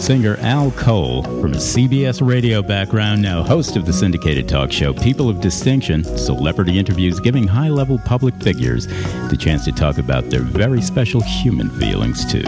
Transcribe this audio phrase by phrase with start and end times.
[0.00, 4.94] singer Al Cole, from a CBS radio background, now host of the syndicated talk show
[4.94, 8.86] People of Distinction, celebrity interviews giving high level public figures
[9.28, 12.42] the chance to talk about their very special human feelings, too.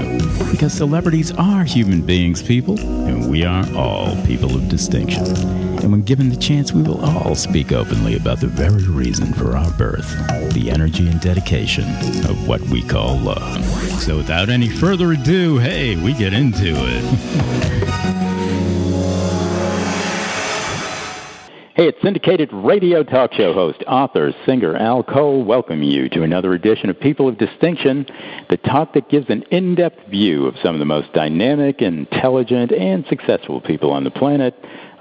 [0.50, 5.61] Because celebrities are human beings, people, and we are all people of distinction.
[5.82, 9.56] And when given the chance, we will all speak openly about the very reason for
[9.56, 10.08] our birth
[10.52, 11.84] the energy and dedication
[12.28, 13.64] of what we call love.
[14.00, 18.18] So, without any further ado, hey, we get into it.
[21.74, 26.52] Hey, it's syndicated radio talk show host, author, singer Al Cole welcome you to another
[26.52, 28.04] edition of People of Distinction,
[28.50, 33.06] the talk that gives an in-depth view of some of the most dynamic, intelligent, and
[33.08, 34.54] successful people on the planet.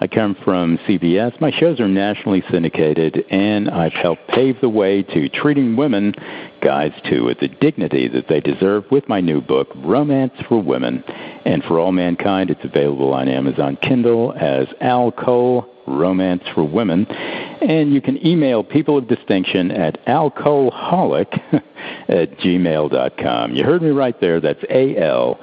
[0.03, 1.39] I come from CBS.
[1.39, 6.15] My shows are nationally syndicated, and I've helped pave the way to treating women,
[6.59, 11.03] guys too, with the dignity that they deserve with my new book, Romance for Women.
[11.45, 17.05] And for all mankind, it's available on Amazon Kindle as Al Cole, Romance for Women.
[17.05, 21.31] And you can email people of distinction at alcoholic
[22.09, 23.53] at gmail.com.
[23.53, 24.41] You heard me right there.
[24.41, 25.39] That's A L.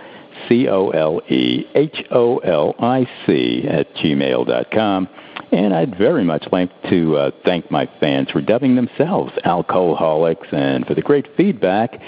[0.48, 5.08] C O L E H O L I C at gmail.com.
[5.50, 10.86] And I'd very much like to uh, thank my fans for dubbing themselves alcoholics and
[10.86, 12.00] for the great feedback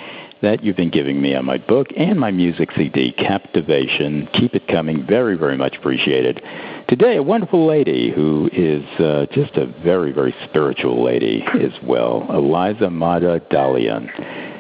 [0.42, 4.29] that you've been giving me on my book and my music CD, Captivation.
[4.33, 5.07] Keep it coming.
[5.07, 6.42] Very, very much appreciated.
[6.89, 12.27] Today, a wonderful lady who is uh, just a very, very spiritual lady as well,
[12.30, 14.08] Eliza Mada Dalian.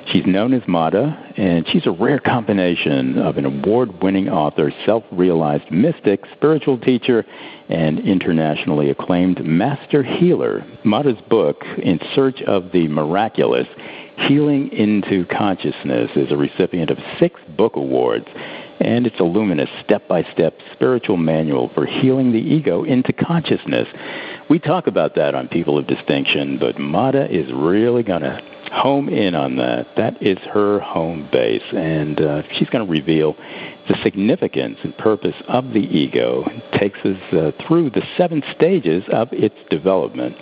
[0.06, 5.04] She's known as Mada, and she's a rare combination of an award winning author, self
[5.12, 7.24] realized mystic, spiritual teacher,
[7.68, 10.64] and internationally acclaimed master healer.
[10.84, 13.68] Mada's book, In Search of the Miraculous
[14.28, 18.26] Healing into Consciousness, is a recipient of six book awards
[18.80, 23.88] and it's a luminous step by step spiritual manual for healing the ego into consciousness.
[24.48, 28.42] We talk about that on People of Distinction, but Mada is really going to
[28.72, 29.86] home in on that.
[29.96, 33.36] That is her home base, and uh, she's going to reveal
[33.88, 36.44] the significance and purpose of the ego.
[36.46, 40.36] It takes us uh, through the seven stages of its development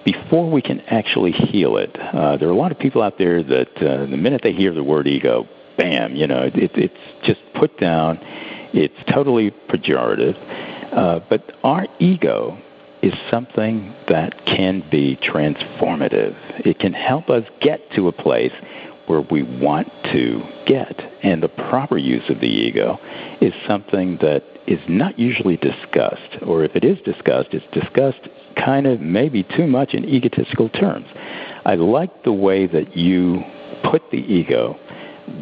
[0.05, 1.93] before we can actually heal it.
[1.99, 4.73] Uh, there are a lot of people out there that uh, the minute they hear
[4.73, 5.45] the word ego,
[5.77, 8.17] bam, you know, it, it's just put down.
[8.73, 10.37] It's totally pejorative.
[10.95, 12.57] Uh, but our ego
[13.01, 16.35] is something that can be transformative.
[16.65, 18.53] It can help us get to a place
[19.07, 21.01] where we want to get.
[21.23, 22.97] And the proper use of the ego
[23.41, 28.85] is something that is not usually discussed, or if it is discussed, it's discussed kind
[28.85, 31.07] of maybe too much in egotistical terms.
[31.65, 33.43] I like the way that you
[33.83, 34.79] put the ego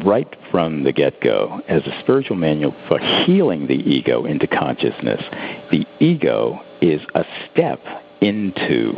[0.04, 5.22] right from the get go as a spiritual manual for healing the ego into consciousness.
[5.70, 7.80] The ego is a step
[8.20, 8.94] into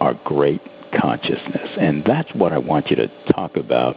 [0.00, 0.60] our great
[1.00, 1.68] consciousness.
[1.78, 3.96] And that's what I want you to talk about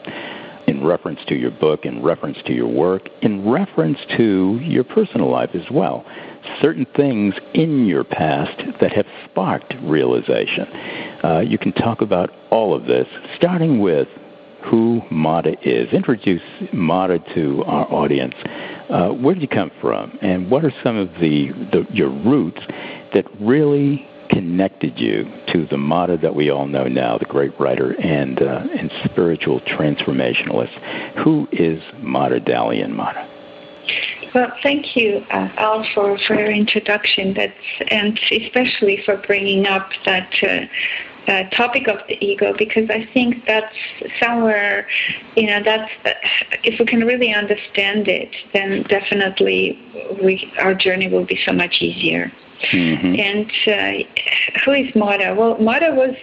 [0.67, 5.29] in reference to your book, in reference to your work, in reference to your personal
[5.29, 6.05] life as well.
[6.61, 10.65] certain things in your past that have sparked realization.
[11.23, 14.07] Uh, you can talk about all of this, starting with
[14.65, 15.91] who Mada is.
[15.93, 16.41] Introduce
[16.73, 18.35] Mada to our audience.
[18.89, 22.59] Uh, where did you come from, and what are some of the, the your roots
[23.13, 27.99] that really connected you to the Mada that we all know now, the great writer
[27.99, 30.73] and uh, and spiritual transformationalist?
[31.23, 33.27] Who is Mada Dalian Mada?
[34.33, 37.33] Well, thank you, uh, Al, for, for your introduction.
[37.33, 37.53] That's
[37.87, 43.45] and especially for bringing up that uh, uh, topic of the ego because I think
[43.45, 43.75] that's
[44.21, 44.87] somewhere,
[45.35, 45.91] you know, that's
[46.63, 49.79] if we can really understand it, then definitely
[50.23, 52.31] we our journey will be so much easier.
[52.61, 53.15] Mm-hmm.
[53.19, 55.33] And uh, who is Mada?
[55.33, 56.15] Well, Mada was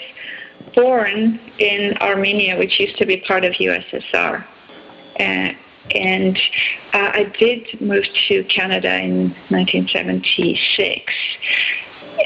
[0.74, 4.44] born in Armenia, which used to be part of USSR.
[5.18, 5.52] Uh,
[5.94, 6.36] and
[6.92, 11.12] uh, I did move to Canada in 1976.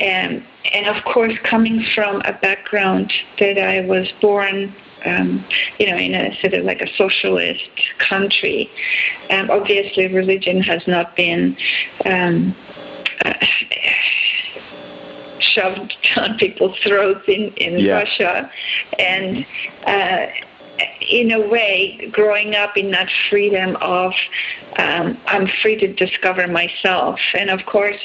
[0.00, 4.74] Um, and of course, coming from a background that I was born,
[5.04, 5.44] um,
[5.78, 7.68] you know, in a sort of like a socialist
[7.98, 8.70] country,
[9.30, 11.56] um, obviously religion has not been
[12.06, 12.54] um,
[13.24, 13.34] uh,
[15.40, 17.92] shoved down people's throats in, in yeah.
[17.92, 18.50] Russia.
[18.98, 19.46] And
[19.86, 20.26] uh,
[21.00, 24.12] in a way, growing up in that freedom of
[24.78, 27.18] um, I'm free to discover myself.
[27.34, 28.00] And of course,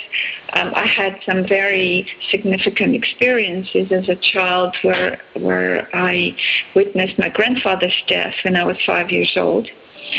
[0.54, 6.36] um, I had some very significant experiences as a child where where I
[6.76, 9.70] witnessed my grandfather's death when I was five years old.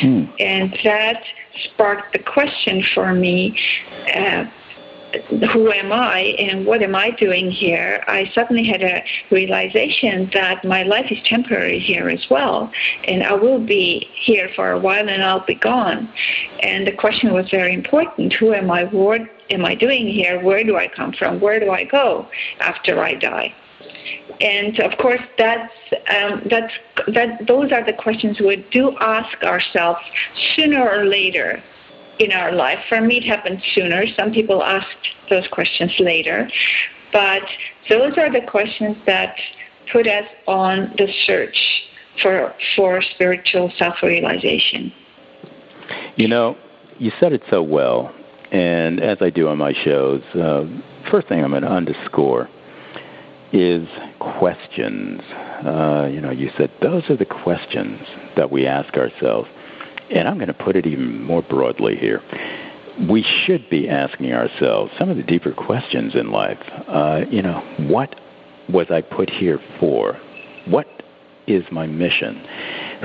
[0.01, 0.25] Hmm.
[0.39, 1.23] And that
[1.65, 3.59] sparked the question for me
[4.15, 4.45] uh,
[5.53, 10.65] who am I and what am I doing here, I suddenly had a realization that
[10.65, 12.71] my life is temporary here as well,
[13.05, 16.09] and I will be here for a while and I'll be gone.
[16.63, 18.85] And the question was very important who am I?
[18.85, 20.43] What am I doing here?
[20.43, 21.41] Where do I come from?
[21.41, 22.29] Where do I go
[22.61, 23.55] after I die?
[24.41, 25.73] And of course, that's
[26.15, 26.73] um, that's
[27.09, 27.47] that.
[27.47, 30.01] Those are the questions we do ask ourselves
[30.55, 31.63] sooner or later
[32.19, 32.79] in our life.
[32.89, 34.07] For me, it happened sooner.
[34.19, 36.49] Some people asked those questions later.
[37.13, 37.43] But
[37.89, 39.37] those are the questions that
[39.93, 41.83] put us on the search
[42.21, 44.93] for, for spiritual self realization.
[46.17, 46.57] You know,
[46.99, 48.13] you said it so well.
[48.53, 50.65] And as I do on my shows, uh,
[51.11, 52.49] first thing I'm going to underscore
[53.53, 55.21] is questions.
[55.65, 58.01] Uh, you know, you said those are the questions
[58.37, 59.49] that we ask ourselves
[60.11, 62.23] and I'm going to put it even more broadly here.
[63.09, 66.59] We should be asking ourselves some of the deeper questions in life.
[66.89, 68.19] Uh, you know, what
[68.69, 70.19] was I put here for?
[70.67, 70.87] What
[71.47, 72.43] is my mission?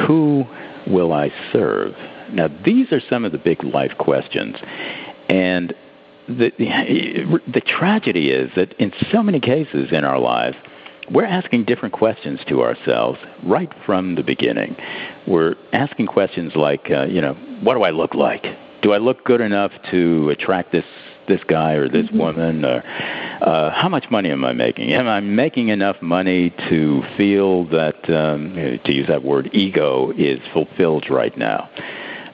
[0.07, 0.45] Who
[0.87, 1.93] will I serve?
[2.31, 4.55] Now, these are some of the big life questions.
[5.29, 5.73] And
[6.27, 10.57] the, the, the tragedy is that in so many cases in our lives,
[11.11, 14.75] we're asking different questions to ourselves right from the beginning.
[15.27, 18.45] We're asking questions like, uh, you know, what do I look like?
[18.81, 20.85] Do I look good enough to attract this
[21.27, 22.17] this guy or this mm-hmm.
[22.17, 22.65] woman?
[22.65, 22.83] Or
[23.41, 24.91] uh, how much money am I making?
[24.93, 28.53] Am I making enough money to feel that, um,
[28.83, 31.69] to use that word, ego is fulfilled right now?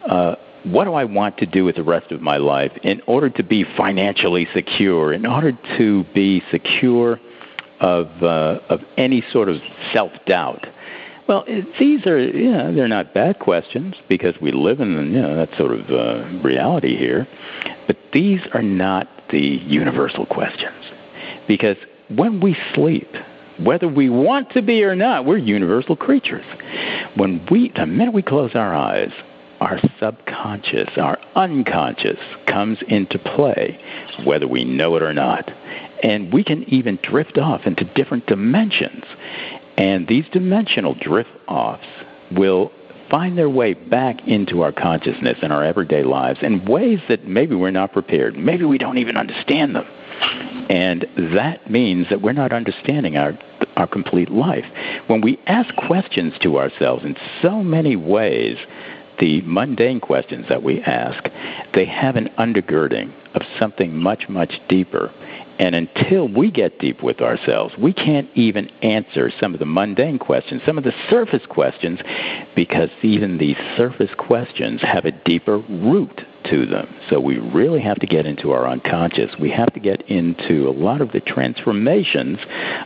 [0.07, 3.29] Uh, what do I want to do with the rest of my life in order
[3.29, 7.19] to be financially secure, in order to be secure
[7.79, 9.57] of uh, of any sort of
[9.93, 10.67] self doubt.
[11.27, 11.43] Well,
[11.79, 15.57] these are you know they're not bad questions because we live in you know that
[15.57, 17.27] sort of uh, reality here,
[17.86, 20.86] but these are not the universal questions
[21.48, 21.77] because
[22.10, 23.10] when we sleep.
[23.60, 26.46] Whether we want to be or not, we're universal creatures.
[27.15, 29.10] When we, the minute we close our eyes,
[29.60, 33.79] our subconscious, our unconscious comes into play,
[34.24, 35.51] whether we know it or not.
[36.04, 39.04] And we can even drift off into different dimensions.
[39.77, 41.88] And these dimensional drift offs
[42.32, 42.72] will
[43.10, 47.56] find their way back into our consciousness and our everyday lives in ways that maybe
[47.56, 48.38] we're not prepared.
[48.38, 49.86] Maybe we don't even understand them.
[50.70, 53.38] And that means that we're not understanding our,
[53.77, 54.66] our complete life.
[55.08, 58.58] When we ask questions to ourselves in so many ways,
[59.20, 61.30] the mundane questions that we ask,
[61.74, 65.12] they have an undergirding of something much, much deeper.
[65.60, 70.20] And until we get deep with ourselves, we can't even answer some of the mundane
[70.20, 72.00] questions, some of the surface questions,
[72.56, 76.88] because even these surface questions have a deeper root to them.
[77.10, 79.32] So we really have to get into our unconscious.
[79.40, 82.38] We have to get into a lot of the transformations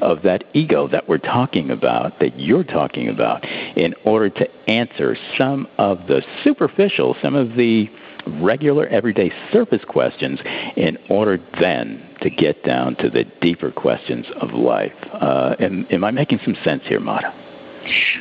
[0.02, 5.16] of that ego that we're talking about, that you're talking about, in order to answer
[5.38, 7.90] some of the superficial, some of the
[8.28, 10.40] regular, everyday surface questions
[10.76, 14.94] in order then to get down to the deeper questions of life.
[15.14, 17.34] Uh, am, am I making some sense here, Mada?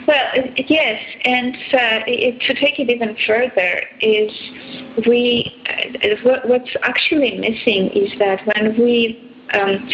[0.07, 4.33] Well, yes, and uh, it, to take it even further is
[5.07, 9.89] we uh, what's actually missing is that when we um,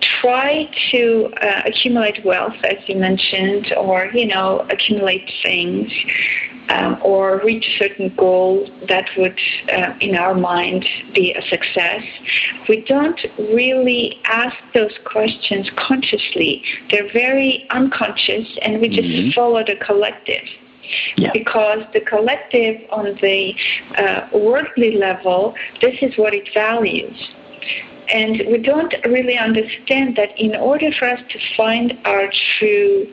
[0.00, 5.92] try to uh, accumulate wealth, as you mentioned, or you know, accumulate things,
[6.68, 9.38] um, or reach a certain goal that would,
[9.72, 12.02] uh, in our mind, be a success.
[12.68, 16.62] We don't really ask those questions consciously.
[16.90, 19.30] They're very unconscious, and we just mm-hmm.
[19.30, 20.44] follow the collective.
[21.16, 21.30] Yeah.
[21.34, 23.54] Because the collective on the
[23.98, 27.28] uh, worldly level, this is what it values.
[28.10, 33.06] And we don't really understand that in order for us to find our true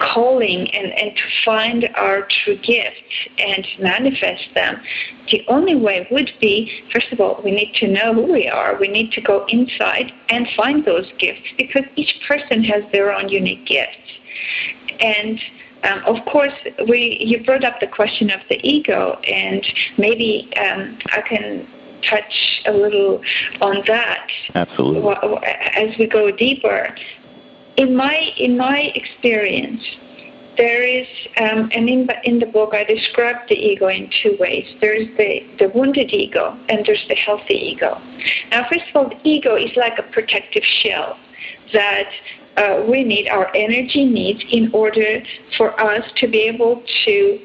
[0.00, 4.80] calling and, and to find our true gifts and manifest them,
[5.30, 8.76] the only way would be, first of all, we need to know who we are.
[8.78, 13.28] We need to go inside and find those gifts because each person has their own
[13.28, 13.96] unique gifts.
[15.00, 15.40] And
[15.84, 16.54] um, of course,
[16.88, 19.64] we you brought up the question of the ego, and
[19.96, 21.68] maybe um, I can
[22.02, 23.20] touch a little
[23.60, 24.28] on that.
[24.54, 25.38] Absolutely.
[25.74, 26.94] As we go deeper,
[27.78, 29.82] in my in my experience,
[30.58, 31.06] there is,
[31.40, 34.66] um, and in, in the book I describe the ego in two ways.
[34.80, 37.96] There's the, the wounded ego and there's the healthy ego.
[38.50, 41.16] Now, first of all, the ego is like a protective shell
[41.72, 42.10] that
[42.56, 45.22] uh, we need, our energy needs, in order
[45.56, 47.40] for us to be able to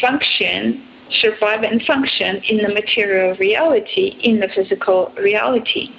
[0.00, 5.90] function, survive and function in the material reality, in the physical reality.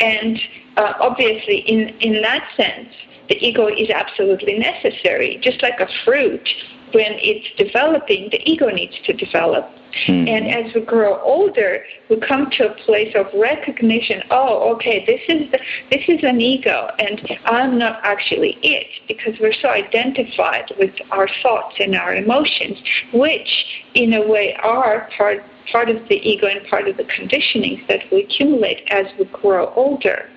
[0.00, 0.40] And
[0.80, 2.88] uh, obviously, in, in that sense,
[3.28, 5.38] the ego is absolutely necessary.
[5.42, 6.48] Just like a fruit,
[6.92, 9.70] when it's developing, the ego needs to develop.
[10.06, 10.28] Mm-hmm.
[10.28, 14.22] And as we grow older, we come to a place of recognition.
[14.30, 15.58] Oh, okay, this is the,
[15.90, 21.28] this is an ego, and I'm not actually it because we're so identified with our
[21.42, 22.78] thoughts and our emotions,
[23.12, 27.86] which in a way are part part of the ego and part of the conditionings
[27.86, 30.28] that we accumulate as we grow older.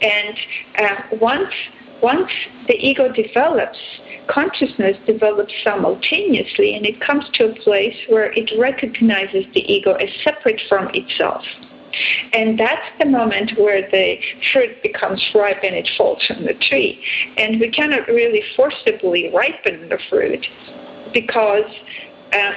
[0.00, 0.36] And
[0.78, 1.52] uh, once
[2.02, 2.32] once
[2.66, 3.78] the ego develops,
[4.26, 10.08] consciousness develops simultaneously, and it comes to a place where it recognizes the ego as
[10.24, 11.44] separate from itself.
[12.32, 14.18] And that's the moment where the
[14.52, 17.04] fruit becomes ripe and it falls from the tree.
[17.36, 20.46] And we cannot really forcibly ripen the fruit
[21.12, 21.70] because
[22.32, 22.52] uh,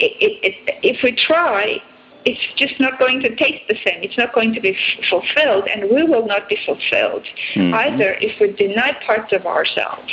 [0.00, 1.82] it, it, it, if we try,
[2.28, 4.02] it's just not going to taste the same.
[4.02, 4.76] It's not going to be
[5.08, 7.74] fulfilled, and we will not be fulfilled mm-hmm.
[7.74, 10.12] either if we deny parts of ourselves.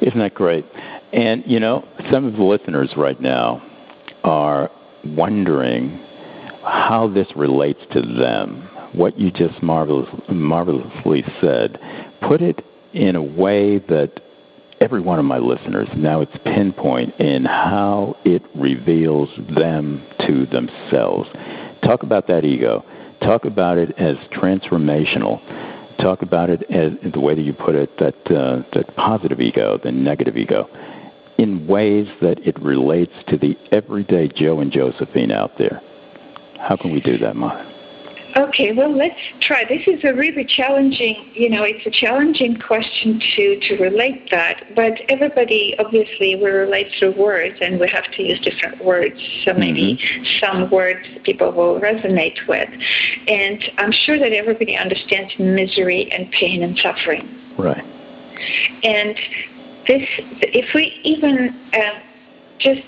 [0.00, 0.64] Isn't that great?
[1.12, 3.62] And, you know, some of the listeners right now
[4.24, 4.70] are
[5.04, 6.00] wondering
[6.62, 8.68] how this relates to them.
[8.94, 11.78] What you just marvelous, marvelously said.
[12.22, 14.20] Put it in a way that
[14.84, 15.88] every one of my listeners.
[15.96, 21.26] Now it's pinpoint in how it reveals them to themselves.
[21.82, 22.84] Talk about that ego.
[23.22, 25.40] Talk about it as transformational.
[25.98, 29.80] Talk about it as the way that you put it, that uh, that positive ego,
[29.82, 30.68] the negative ego,
[31.38, 35.80] in ways that it relates to the everyday Joe and Josephine out there.
[36.58, 37.73] How can we do that, Mada?
[38.36, 39.64] Okay, well, let's try.
[39.64, 44.74] This is a really challenging, you know, it's a challenging question to, to relate that.
[44.74, 49.20] But everybody, obviously, will relate through words, and we have to use different words.
[49.44, 50.24] So maybe mm-hmm.
[50.40, 52.68] some words people will resonate with.
[53.28, 57.28] And I'm sure that everybody understands misery and pain and suffering.
[57.56, 57.84] Right.
[58.82, 59.16] And
[59.86, 60.08] this,
[60.42, 62.00] if we even uh,
[62.58, 62.82] just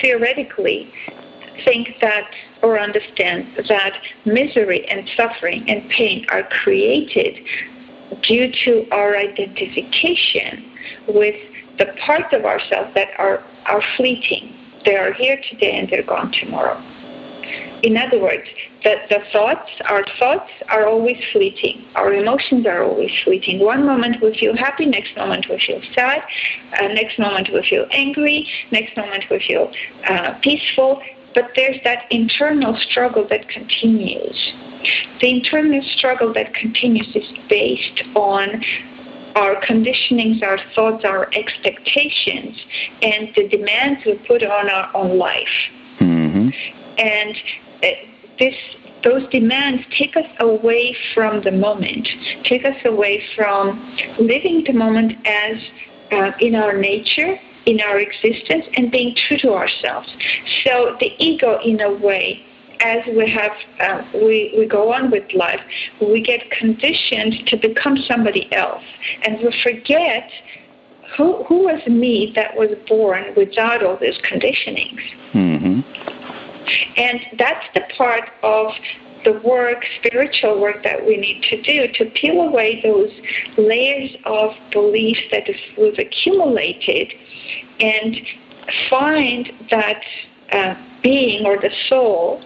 [0.00, 0.92] theoretically
[1.64, 2.30] think that
[2.62, 3.92] or understand that
[4.24, 7.44] misery and suffering and pain are created
[8.22, 10.70] due to our identification
[11.08, 11.34] with
[11.78, 14.54] the parts of ourselves that are, are fleeting.
[14.84, 16.80] They are here today and they're gone tomorrow.
[17.82, 18.44] In other words,
[18.84, 21.84] the, the thoughts, our thoughts are always fleeting.
[21.96, 23.58] Our emotions are always fleeting.
[23.58, 26.22] One moment we feel happy, next moment we feel sad,
[26.80, 29.72] uh, next moment we feel angry, next moment we feel
[30.06, 31.02] uh, peaceful,
[31.34, 34.52] but there's that internal struggle that continues.
[35.20, 38.64] The internal struggle that continues is based on
[39.36, 42.58] our conditionings, our thoughts, our expectations,
[43.00, 45.70] and the demands we put on our own life.
[46.00, 46.50] Mm-hmm.
[46.98, 47.36] And
[47.82, 47.88] uh,
[48.38, 48.54] this
[49.04, 52.08] those demands take us away from the moment,
[52.44, 55.56] take us away from living the moment as
[56.12, 60.08] uh, in our nature, in our existence, and being true to ourselves.
[60.64, 62.44] So the ego, in a way,
[62.80, 65.60] as we have uh, we, we go on with life,
[66.00, 68.82] we get conditioned to become somebody else,
[69.24, 70.30] and we forget
[71.16, 75.00] who who was me that was born without all these conditionings.
[75.32, 75.80] Mm-hmm.
[76.96, 78.72] And that's the part of
[79.24, 83.10] the work, spiritual work that we need to do to peel away those
[83.56, 85.44] layers of beliefs that
[85.78, 87.12] we've accumulated
[87.80, 88.16] and
[88.88, 90.02] find that
[90.52, 92.42] uh, being or the soul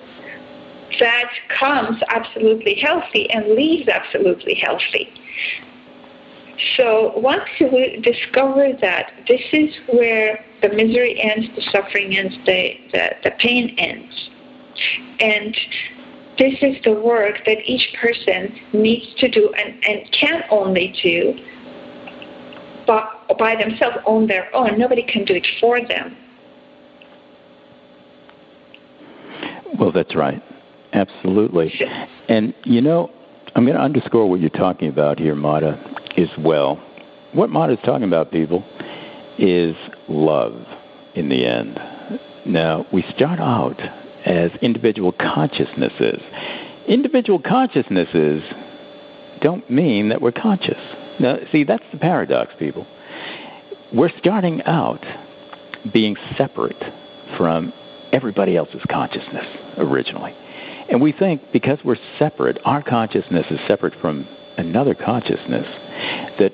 [1.01, 5.13] that comes absolutely healthy and leaves absolutely healthy.
[6.77, 12.79] So once we discover that, this is where the misery ends, the suffering ends, the,
[12.93, 14.31] the, the pain ends.
[15.21, 15.57] And
[16.39, 21.35] this is the work that each person needs to do and, and can only do
[22.87, 24.79] by, by themselves on their own.
[24.79, 26.17] Nobody can do it for them.
[29.79, 30.43] Well, that's right.
[30.93, 31.73] Absolutely.
[32.29, 33.11] And, you know,
[33.55, 35.79] I'm going to underscore what you're talking about here, Mada,
[36.17, 36.77] as well.
[37.33, 38.65] What Mada is talking about, people,
[39.39, 39.75] is
[40.09, 40.55] love
[41.15, 41.79] in the end.
[42.47, 43.81] Now, we start out
[44.27, 46.21] as individual consciousnesses.
[46.89, 48.43] Individual consciousnesses
[49.41, 50.81] don't mean that we're conscious.
[51.19, 52.87] Now, see, that's the paradox, people.
[53.93, 55.05] We're starting out
[55.93, 56.83] being separate
[57.37, 57.73] from
[58.13, 59.47] everybody else's consciousness
[59.79, 60.35] originally.
[60.89, 65.67] And we think because we're separate, our consciousness is separate from another consciousness,
[66.39, 66.53] that,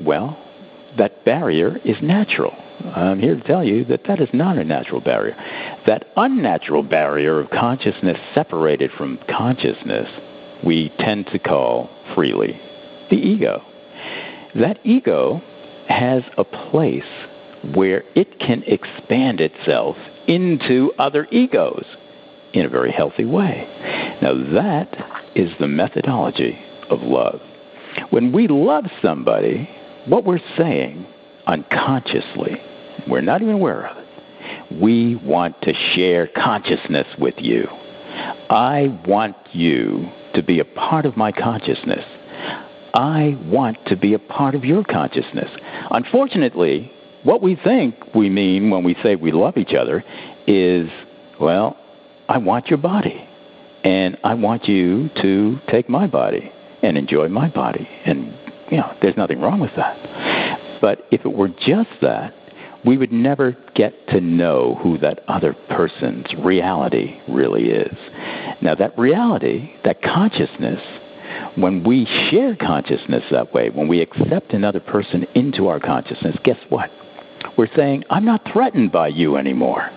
[0.00, 0.38] well,
[0.98, 2.54] that barrier is natural.
[2.94, 5.36] I'm here to tell you that that is not a natural barrier.
[5.86, 10.08] That unnatural barrier of consciousness separated from consciousness,
[10.64, 12.60] we tend to call freely
[13.10, 13.62] the ego.
[14.54, 15.42] That ego
[15.88, 17.04] has a place
[17.74, 21.84] where it can expand itself into other egos
[22.52, 23.66] in a very healthy way.
[24.20, 26.58] Now, that is the methodology
[26.90, 27.40] of love.
[28.10, 29.68] When we love somebody,
[30.06, 31.06] what we're saying
[31.46, 32.60] unconsciously,
[33.08, 34.06] we're not even aware of it,
[34.80, 37.68] we want to share consciousness with you.
[38.50, 42.04] I want you to be a part of my consciousness.
[42.94, 45.50] I want to be a part of your consciousness.
[45.90, 50.04] Unfortunately, what we think we mean when we say we love each other
[50.46, 50.90] is,
[51.40, 51.76] well,
[52.28, 53.28] I want your body.
[53.84, 56.52] And I want you to take my body
[56.82, 57.88] and enjoy my body.
[58.04, 58.32] And,
[58.70, 59.96] you know, there's nothing wrong with that.
[60.82, 62.34] But if it were just that,
[62.84, 67.96] we would never get to know who that other person's reality really is.
[68.60, 70.82] Now, that reality, that consciousness,
[71.54, 76.58] when we share consciousness that way, when we accept another person into our consciousness, guess
[76.68, 76.90] what?
[77.56, 79.88] We're saying, I'm not threatened by you anymore.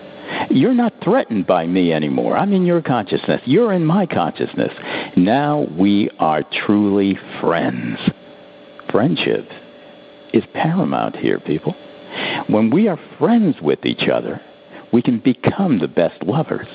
[0.50, 2.36] You're not threatened by me anymore.
[2.36, 3.40] I'm in your consciousness.
[3.44, 4.72] You're in my consciousness.
[5.16, 7.98] Now we are truly friends.
[8.90, 9.48] Friendship
[10.36, 11.74] is paramount here, people.
[12.48, 14.40] When we are friends with each other,
[14.92, 16.68] we can become the best lovers.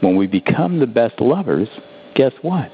[0.00, 1.68] When we become the best lovers,
[2.14, 2.70] guess what?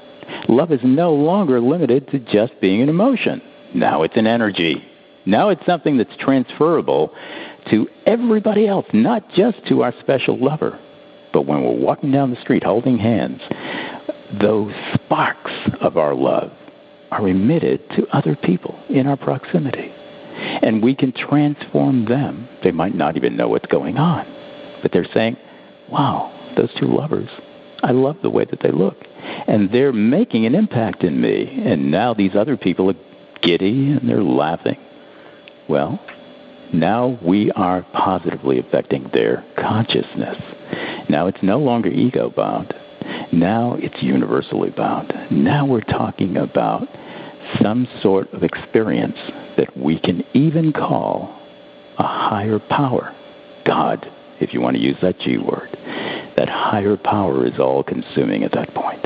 [0.47, 3.41] Love is no longer limited to just being an emotion.
[3.73, 4.83] Now it's an energy.
[5.25, 7.13] Now it's something that's transferable
[7.71, 10.79] to everybody else, not just to our special lover.
[11.33, 13.41] But when we're walking down the street holding hands,
[14.39, 16.51] those sparks of our love
[17.11, 19.91] are emitted to other people in our proximity.
[20.61, 22.47] And we can transform them.
[22.63, 24.25] They might not even know what's going on,
[24.81, 25.37] but they're saying,
[25.89, 27.29] wow, those two lovers,
[27.81, 28.97] I love the way that they look.
[29.47, 31.61] And they're making an impact in me.
[31.65, 32.95] And now these other people are
[33.41, 34.77] giddy and they're laughing.
[35.67, 35.99] Well,
[36.73, 40.37] now we are positively affecting their consciousness.
[41.09, 42.73] Now it's no longer ego bound.
[43.31, 45.13] Now it's universally bound.
[45.31, 46.87] Now we're talking about
[47.61, 49.17] some sort of experience
[49.57, 51.39] that we can even call
[51.97, 53.15] a higher power.
[53.65, 54.09] God,
[54.39, 55.69] if you want to use that G word.
[56.37, 59.05] That higher power is all consuming at that point.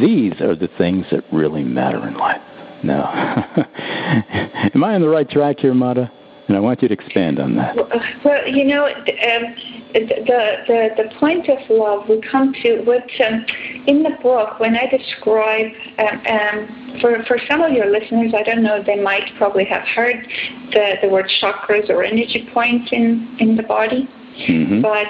[0.00, 2.40] These are the things that really matter in life.
[2.82, 3.04] Now,
[4.74, 6.10] am I on the right track here, Mada?
[6.48, 7.76] And I want you to expand on that.
[8.24, 9.56] Well, you know, um,
[10.00, 13.44] the, the, the point of love we come to what um,
[13.86, 18.42] in the book when I describe um, um, for for some of your listeners, I
[18.42, 20.26] don't know, they might probably have heard
[20.72, 24.08] the, the word chakras or energy points in in the body,
[24.48, 24.82] mm-hmm.
[24.82, 25.08] but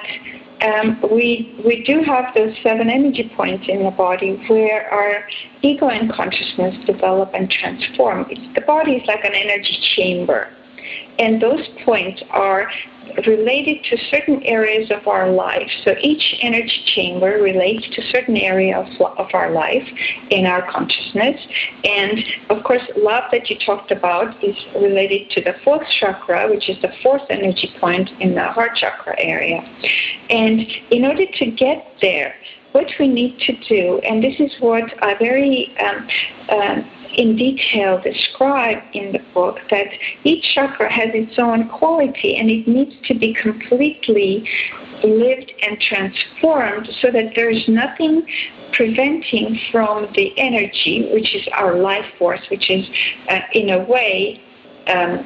[0.62, 5.26] um, we we do have those seven energy points in the body where our
[5.62, 8.26] ego and consciousness develop and transform.
[8.30, 10.52] It's, the body is like an energy chamber,
[11.18, 12.70] and those points are
[13.26, 15.70] related to certain areas of our life.
[15.84, 18.88] So each energy chamber relates to certain area of,
[19.18, 19.88] of our life
[20.30, 21.40] in our consciousness.
[21.84, 26.68] And of course, love that you talked about is related to the fourth chakra, which
[26.68, 29.60] is the fourth energy point in the heart chakra area.
[30.30, 32.34] And in order to get there,
[32.72, 36.08] what we need to do, and this is what I very um,
[36.50, 39.86] um, in detail describe in the book that
[40.24, 44.48] each chakra has its own quality and it needs to be completely
[45.02, 48.26] lived and transformed so that there's nothing
[48.72, 52.86] preventing from the energy, which is our life force, which is
[53.28, 54.42] uh, in a way
[54.88, 55.18] um,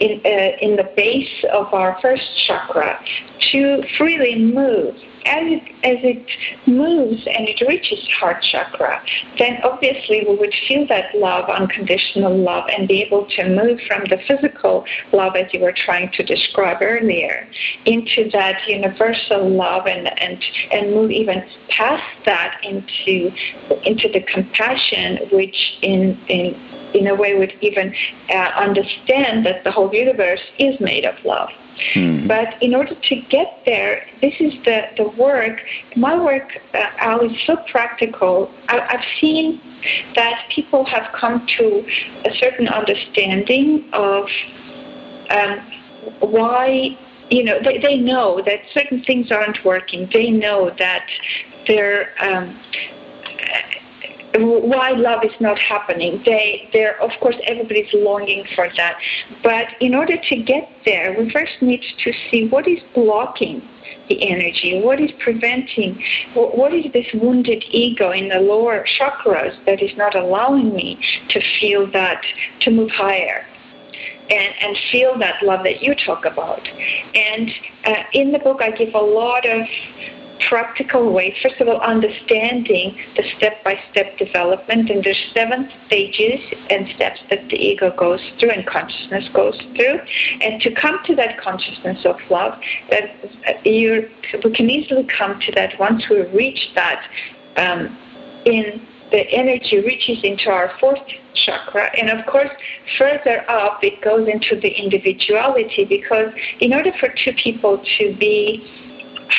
[0.00, 2.98] in, uh, in the base of our first chakra,
[3.52, 6.26] to freely move as it, as it
[6.66, 9.02] moves and it reaches heart chakra,
[9.38, 14.04] then obviously we would feel that love, unconditional love, and be able to move from
[14.04, 17.48] the physical love, as you were trying to describe earlier,
[17.86, 23.32] into that universal love and, and, and move even past that into,
[23.84, 26.54] into the compassion, which in, in,
[26.94, 27.94] in a way would even
[28.30, 31.50] uh, understand that the whole universe is made of love.
[31.92, 32.26] Hmm.
[32.26, 35.60] But in order to get there, this is the, the work.
[35.96, 38.50] My work, uh, Al, is so practical.
[38.68, 39.60] I, I've seen
[40.14, 41.86] that people have come to
[42.24, 44.28] a certain understanding of
[45.30, 45.58] um,
[46.20, 46.96] why
[47.30, 51.06] you know they, they know that certain things aren't working they know that
[51.66, 52.58] they're um,
[54.38, 56.22] why love is not happening.
[56.24, 58.98] They, they're, of course, everybody's longing for that.
[59.42, 63.66] But in order to get there, we first need to see what is blocking
[64.08, 66.02] the energy, what is preventing,
[66.34, 71.40] what is this wounded ego in the lower chakras that is not allowing me to
[71.60, 72.22] feel that,
[72.60, 73.46] to move higher.
[74.30, 76.66] And, and feel that love that you talk about.
[77.14, 77.50] And
[77.84, 79.66] uh, in the book, I give a lot of
[80.48, 81.36] practical way.
[81.42, 87.56] First of all, understanding the step-by-step development, and there's seven stages and steps that the
[87.56, 90.00] ego goes through and consciousness goes through,
[90.40, 92.58] and to come to that consciousness of love,
[92.90, 94.10] that you
[94.44, 97.06] we can easily come to that once we reach that
[97.56, 97.96] um,
[98.44, 100.98] in the energy reaches into our fourth
[101.34, 101.90] chakra.
[101.98, 102.50] And of course,
[102.98, 108.68] further up, it goes into the individuality because in order for two people to be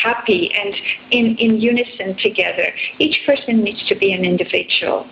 [0.04, 0.76] happy and
[1.12, 2.74] in, in unison together.
[3.00, 5.08] Each person needs to be an individual.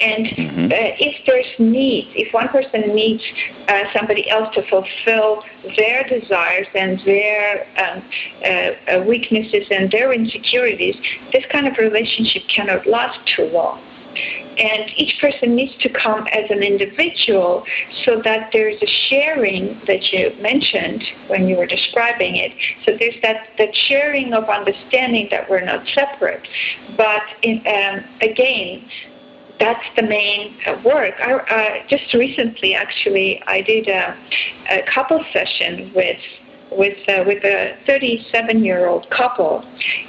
[0.00, 0.64] And mm-hmm.
[0.66, 3.22] uh, if there's needs, if one person needs
[3.68, 5.44] uh, somebody else to fulfill
[5.76, 8.02] their desires and their um,
[8.44, 10.96] uh, uh weaknesses and their insecurities,
[11.32, 13.82] this kind of relationship cannot last too long.
[14.58, 17.64] And each person needs to come as an individual
[18.04, 22.52] so that there's a sharing that you mentioned when you were describing it.
[22.84, 26.46] So there's that, that sharing of understanding that we're not separate.
[26.96, 28.88] But in, um, again,
[29.60, 31.14] that's the main uh, work.
[31.20, 34.16] I, uh, just recently, actually, I did a,
[34.70, 36.20] a couple session with
[36.70, 39.64] with uh, with a 37 year old couple,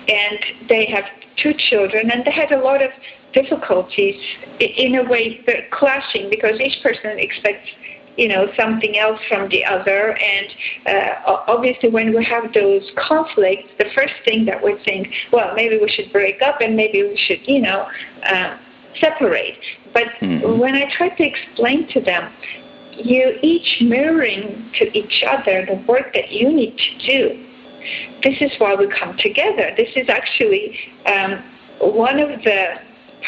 [0.07, 1.05] and they have
[1.37, 2.91] two children, and they had a lot of
[3.33, 4.15] difficulties
[4.59, 7.69] in a way clashing because each person expects
[8.17, 10.17] you know something else from the other.
[10.17, 10.47] And
[10.85, 15.77] uh, obviously when we have those conflicts the first thing that we think well maybe
[15.77, 17.87] we should break up and maybe we should you know
[18.23, 18.57] uh,
[18.99, 19.59] separate.
[19.93, 20.59] But mm-hmm.
[20.59, 22.31] when i try to explain to them
[22.91, 27.49] you each mirroring to each other the work that you need to do
[28.23, 29.73] this is why we come together.
[29.77, 31.43] This is actually um,
[31.79, 32.75] one of the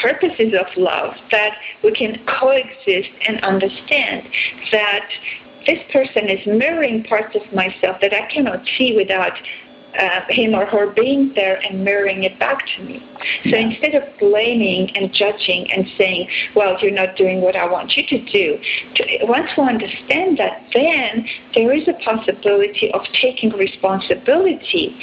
[0.00, 4.28] purposes of love that we can coexist and understand
[4.70, 5.08] that
[5.66, 9.32] this person is mirroring parts of myself that I cannot see without
[9.98, 13.02] uh, him or her being there and mirroring it back to me.
[13.44, 17.96] So instead of blaming and judging and saying, well, you're not doing what I want
[17.96, 18.58] you to do,
[18.94, 24.98] to, once we understand that, then there is a possibility of taking responsibility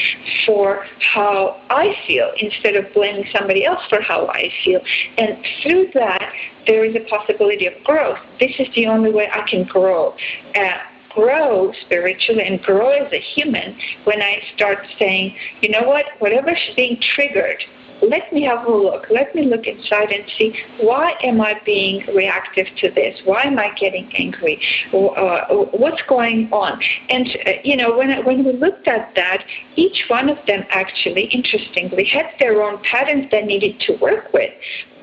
[0.45, 4.81] for how I feel instead of blaming somebody else for how I feel.
[5.17, 6.33] And through that,
[6.67, 8.19] there is a possibility of growth.
[8.39, 10.15] This is the only way I can grow.
[10.55, 10.77] Uh,
[11.19, 16.59] grow spiritually and grow as a human when I start saying, you know what, whatever's
[16.75, 17.63] being triggered
[18.01, 19.07] let me have a look.
[19.09, 23.19] Let me look inside and see why am I being reactive to this?
[23.25, 24.61] Why am I getting angry?
[24.93, 26.81] Uh, what's going on?
[27.09, 29.43] And uh, you know, when when we looked at that,
[29.75, 34.53] each one of them actually, interestingly, had their own patterns they needed to work with.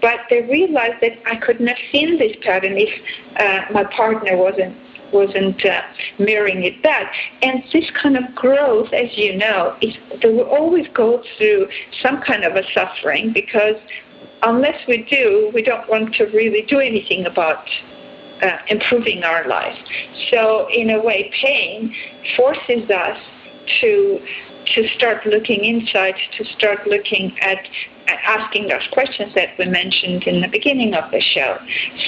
[0.00, 2.90] But they realized that I couldn't have seen this pattern if
[3.38, 4.76] uh, my partner wasn't
[5.12, 5.82] wasn't uh,
[6.18, 7.12] mirroring it back.
[7.42, 11.68] And this kind of growth, as you know, is they will always go through
[12.02, 13.76] some kind of a suffering because
[14.42, 17.68] unless we do, we don't want to really do anything about
[18.42, 19.78] uh, improving our life.
[20.30, 21.94] So in a way, pain
[22.36, 23.18] forces us
[23.80, 24.20] to
[24.74, 27.68] to start looking inside, to start looking at
[28.08, 31.58] asking those questions that we mentioned in the beginning of the show.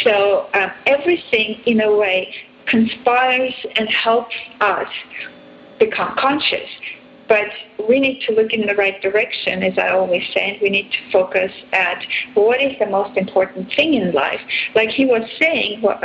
[0.02, 2.34] So um, everything, in a way,
[2.68, 4.88] conspires and helps us
[5.78, 6.68] become conscious.
[7.28, 7.48] But
[7.86, 10.90] we need to look in the right direction, as I always say, and we need
[10.90, 12.02] to focus at
[12.32, 14.40] what is the most important thing in life.
[14.74, 15.98] Like he was saying, uh,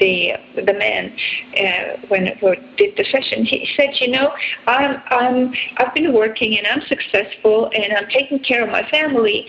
[0.00, 1.16] the the man
[1.56, 4.32] uh, when we did the session, he said, you know,
[4.66, 9.46] I'm I'm I've been working and I'm successful and I'm taking care of my family,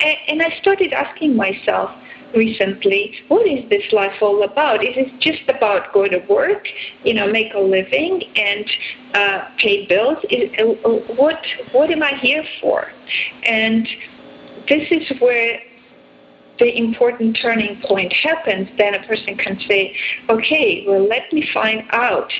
[0.00, 1.92] and, and I started asking myself
[2.34, 4.84] recently, what is this life all about?
[4.84, 6.66] Is it just about go to work,
[7.04, 8.70] you know, make a living and
[9.14, 10.18] uh, pay bills?
[10.30, 12.90] Is, uh, what what am I here for?
[13.44, 13.86] And
[14.68, 15.60] this is where
[16.58, 18.68] the important turning point happens.
[18.78, 19.96] Then a person can say,
[20.28, 22.32] okay, well, let me find out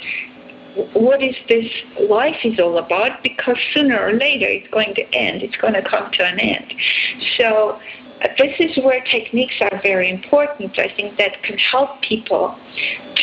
[0.93, 1.71] what is this
[2.09, 5.43] life is all about because sooner or later it's going to end.
[5.43, 6.75] It's going to come to an end.
[7.39, 7.81] So
[8.39, 10.79] this is where techniques are very important.
[10.79, 12.57] I think that can help people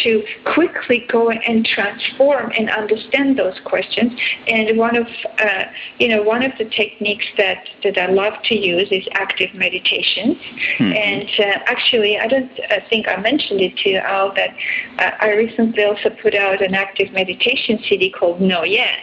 [0.03, 4.19] to quickly go and transform and understand those questions.
[4.47, 5.07] And one of
[5.39, 5.65] uh,
[5.99, 10.37] you know one of the techniques that that I love to use is active meditations.
[10.77, 10.93] Mm-hmm.
[10.93, 14.55] And uh, actually, I don't uh, think I mentioned it to you, Al, that
[14.99, 18.99] uh, I recently also put out an active meditation CD called No Yes,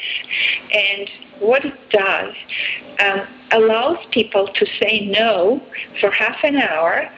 [0.73, 1.11] and
[1.41, 2.35] what it does
[3.01, 5.61] um, allows people to say no
[6.01, 7.11] for half an hour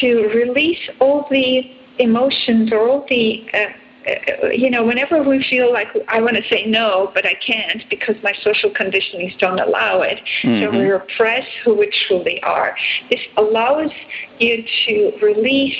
[0.00, 3.66] to release all the emotions or all the uh,
[4.06, 7.82] uh, you know, whenever we feel like I want to say no, but I can't
[7.90, 10.64] because my social conditionings don't allow it, mm-hmm.
[10.64, 12.74] so we repress who we truly are.
[13.10, 13.90] This allows
[14.38, 15.76] you to release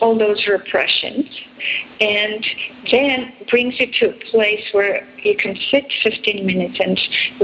[0.00, 1.26] all those repressions.
[2.00, 2.46] And
[2.90, 7.00] then brings you to a place where you can sit 15 minutes and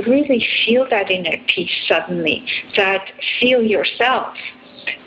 [0.07, 2.45] really feel that inner peace suddenly,
[2.77, 4.37] that feel yourself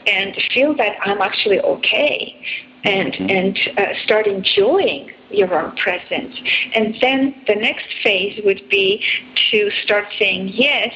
[0.07, 2.35] and feel that I'm actually okay
[2.83, 3.29] and, mm-hmm.
[3.29, 6.35] and uh, start enjoying your own presence.
[6.73, 9.03] And then the next phase would be
[9.51, 10.93] to start saying yes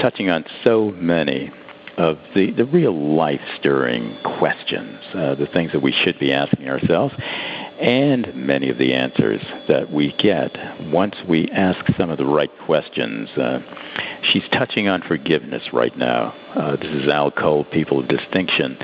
[0.00, 1.52] touching on so many
[1.96, 6.68] of the, the real life stirring questions, uh, the things that we should be asking
[6.68, 7.14] ourselves,
[7.80, 10.50] and many of the answers that we get
[10.90, 13.28] once we ask some of the right questions.
[13.36, 13.60] Uh,
[14.22, 16.34] she's touching on forgiveness right now.
[16.54, 18.76] Uh, this is Al Cole, People of Distinction.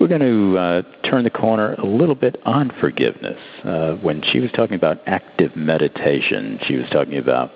[0.00, 3.38] We're going to uh, turn the corner a little bit on forgiveness.
[3.64, 7.52] Uh, when she was talking about active meditation, she was talking about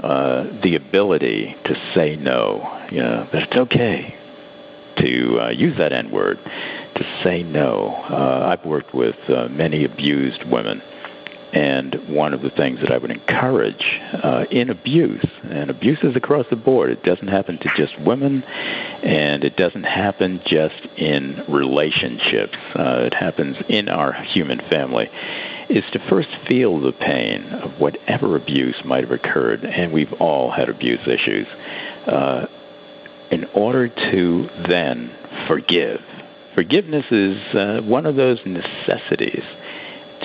[0.00, 4.16] uh, the ability to say no, you know, that it's okay
[4.98, 6.38] to uh, use that N word,
[6.94, 7.94] to say no.
[8.10, 9.16] Uh, I've worked with
[9.50, 10.82] many abused women
[11.52, 16.14] and one of the things that I would encourage uh, in abuse, and abuse is
[16.14, 21.42] across the board, it doesn't happen to just women, and it doesn't happen just in
[21.48, 22.56] relationships.
[22.74, 25.10] Uh, it happens in our human family,
[25.68, 30.50] is to first feel the pain of whatever abuse might have occurred, and we've all
[30.50, 31.48] had abuse issues,
[32.06, 32.46] uh,
[33.32, 35.10] in order to then
[35.48, 36.00] forgive.
[36.54, 39.44] Forgiveness is uh, one of those necessities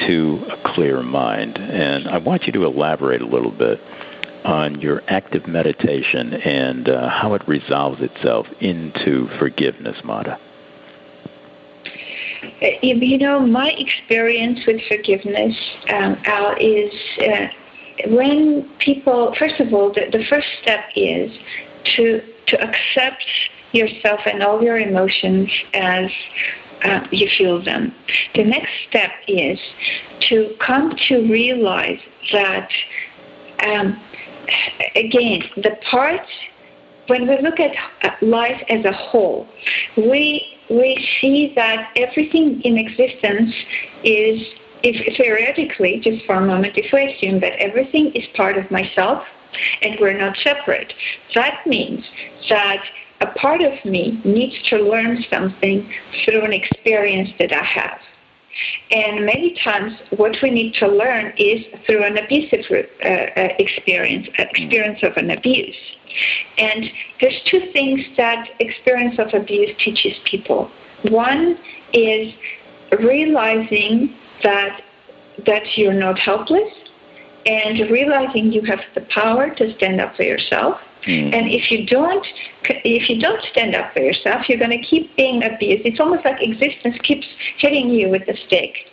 [0.08, 1.58] to a clear mind.
[1.58, 3.82] And I want you to elaborate a little bit
[4.44, 10.40] on your active meditation and uh, how it resolves itself into forgiveness, Mada.
[12.62, 15.56] Uh, you know, my experience with forgiveness,
[15.90, 17.48] um, Al, is uh,
[18.08, 21.32] when people, first of all, the, the first step is
[21.96, 23.26] to to accept
[23.72, 26.10] yourself and all your emotions as
[26.86, 27.94] uh, you feel them.
[28.36, 29.60] The next step is
[30.30, 32.00] to come to realize
[32.32, 32.70] that,
[33.66, 34.00] um,
[34.96, 36.30] again, the parts,
[37.08, 39.48] when we look at uh, life as a whole,
[39.98, 43.54] we, we see that everything in existence
[44.04, 44.42] is,
[44.84, 49.24] if theoretically, just for a moment, if we assume that everything is part of myself,
[49.82, 50.94] and we're not separate.
[51.34, 52.04] That means
[52.50, 52.84] that
[53.22, 55.92] a part of me needs to learn something
[56.24, 58.00] through an experience that I have.
[58.92, 64.28] And many times, what we need to learn is through an abusive uh, uh, experience,
[64.38, 65.76] experience of an abuse.
[66.58, 70.72] And there's two things that experience of abuse teaches people.
[71.04, 71.58] One
[71.94, 72.34] is
[73.00, 74.82] realizing that
[75.46, 76.72] that you're not helpless,
[77.46, 81.34] and realizing you have the power to stand up for yourself Mm.
[81.34, 82.26] And if you don't,
[82.64, 85.86] if you don't stand up for yourself, you're going to keep being abused.
[85.86, 88.90] It's almost like existence keeps hitting you with a stick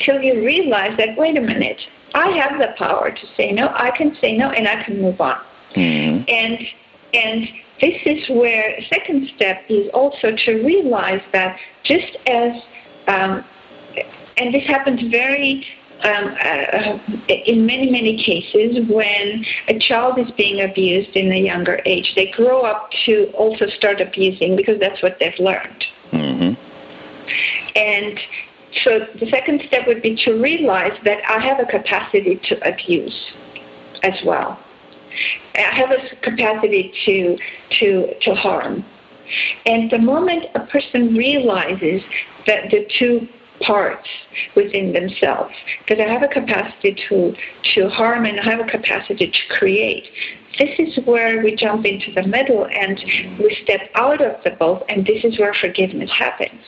[0.00, 1.80] till you realize that wait a minute,
[2.14, 3.68] I have the power to say no.
[3.74, 5.40] I can say no, and I can move on.
[5.74, 6.24] Mm.
[6.28, 6.58] And
[7.14, 7.48] and
[7.80, 12.52] this is where second step is also to realize that just as
[13.08, 13.44] um,
[14.36, 15.66] and this happens very
[16.04, 21.80] um, uh, in many, many cases, when a child is being abused in a younger
[21.86, 25.84] age, they grow up to also start abusing because that's what they've learned.
[26.12, 26.52] Mm-hmm.
[27.76, 28.20] And
[28.84, 33.32] so the second step would be to realize that I have a capacity to abuse
[34.02, 34.58] as well.
[35.54, 37.38] I have a capacity to
[37.78, 38.84] to to harm.
[39.66, 42.02] And the moment a person realizes
[42.46, 43.28] that the two
[43.62, 44.08] parts
[44.54, 45.54] within themselves.
[45.80, 47.34] Because I have a capacity to,
[47.74, 50.08] to harm and I have a capacity to create.
[50.58, 53.02] This is where we jump into the middle and
[53.38, 56.60] we step out of the boat, and this is where forgiveness happens.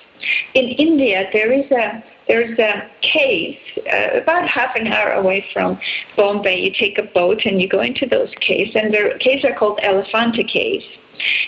[0.55, 3.59] In India, there is a there's a cave
[3.93, 5.79] uh, about half an hour away from
[6.17, 6.59] Bombay.
[6.59, 9.79] You take a boat and you go into those caves, and the caves are called
[9.83, 10.85] Elephanta caves.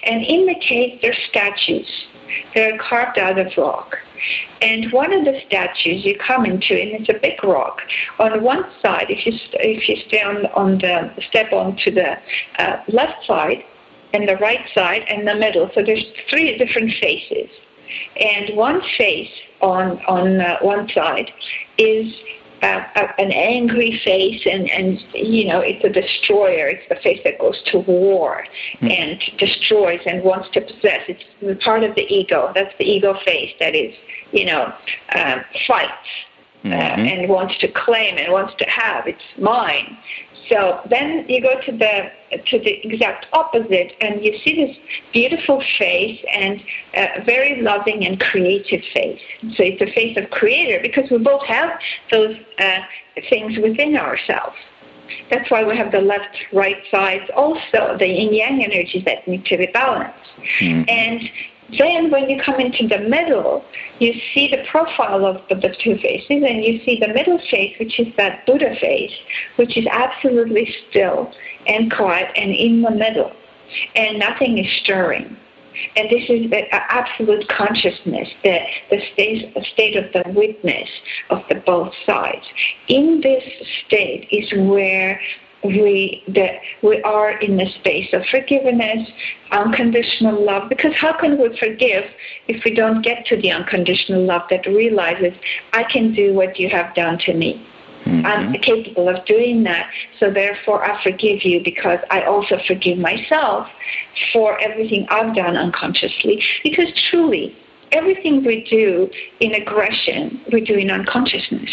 [0.04, 1.88] And in the cave, there's statues.
[2.54, 3.96] They're carved out of rock.
[4.62, 7.80] And one of the statues you come into, and it's a big rock.
[8.18, 12.16] On one side, if you if you stay on, on the step onto the
[12.58, 13.64] uh, left side,
[14.12, 15.70] and the right side, and the middle.
[15.74, 17.50] So there's three different faces,
[18.18, 21.30] and one face on on uh, one side
[21.78, 22.12] is
[22.66, 26.68] uh, an angry face and, and you know it's a destroyer.
[26.68, 28.44] It's the face that goes to war
[28.80, 28.90] mm.
[28.90, 31.02] and destroys and wants to possess.
[31.08, 32.52] It's part of the ego.
[32.54, 33.94] That's the ego face that is
[34.32, 34.72] you know
[35.14, 35.92] um, fights
[36.64, 36.72] uh, mm-hmm.
[36.72, 39.06] uh, and wants to claim and wants to have.
[39.06, 39.96] It's mine
[40.48, 42.10] so then you go to the
[42.46, 44.76] to the exact opposite, and you see this
[45.12, 46.62] beautiful face and
[46.94, 49.20] a very loving and creative face.
[49.56, 51.78] So it's a face of creator because we both have
[52.10, 52.80] those uh,
[53.28, 54.56] things within ourselves.
[55.30, 59.44] That's why we have the left, right sides, also the yin yang energies that need
[59.46, 60.18] to be balanced.
[60.60, 60.82] Mm-hmm.
[60.88, 61.30] And
[61.78, 63.64] then when you come into the middle,
[63.98, 67.76] you see the profile of the, the, two faces, and you see the middle face,
[67.78, 69.12] which is that Buddha face,
[69.56, 71.32] which is absolutely still
[71.66, 73.32] and quiet and in the middle,
[73.94, 75.36] and nothing is stirring.
[75.96, 78.60] And this is the uh, absolute consciousness, the,
[78.90, 80.88] the state, state of the witness
[81.30, 82.46] of the both sides.
[82.88, 83.44] In this
[83.86, 85.20] state is where
[85.66, 89.08] we that we are in the space of forgiveness,
[89.50, 90.68] unconditional love.
[90.68, 92.04] Because how can we forgive
[92.48, 95.32] if we don't get to the unconditional love that realizes
[95.72, 97.66] I can do what you have done to me?
[98.04, 98.24] Mm-hmm.
[98.24, 99.90] I'm capable of doing that.
[100.20, 103.68] So therefore, I forgive you because I also forgive myself
[104.32, 106.42] for everything I've done unconsciously.
[106.62, 107.56] Because truly,
[107.90, 109.10] everything we do
[109.40, 111.70] in aggression, we do in unconsciousness.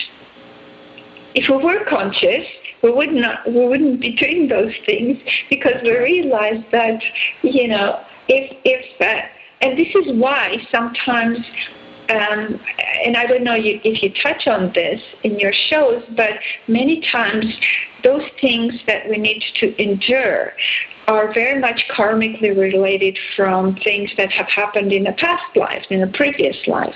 [1.35, 2.47] If we were conscious,
[2.83, 5.17] we would not we wouldn't be doing those things
[5.49, 7.01] because we realize that
[7.41, 9.21] you know if if uh,
[9.61, 11.39] and this is why sometimes
[12.09, 12.59] um,
[13.05, 16.31] and I don't know if you touch on this in your shows, but
[16.67, 17.45] many times
[18.03, 20.53] those things that we need to endure
[21.07, 26.03] are very much karmically related from things that have happened in a past life, in
[26.03, 26.95] a previous life.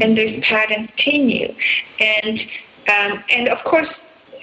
[0.00, 1.54] And those patterns continue.
[1.98, 2.40] And
[2.88, 3.88] um, and of course,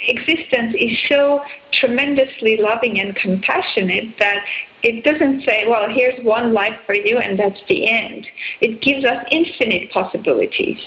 [0.01, 1.41] existence is so
[1.71, 4.45] tremendously loving and compassionate that
[4.83, 8.27] it doesn't say, well, here's one life for you and that's the end.
[8.61, 10.79] It gives us infinite possibilities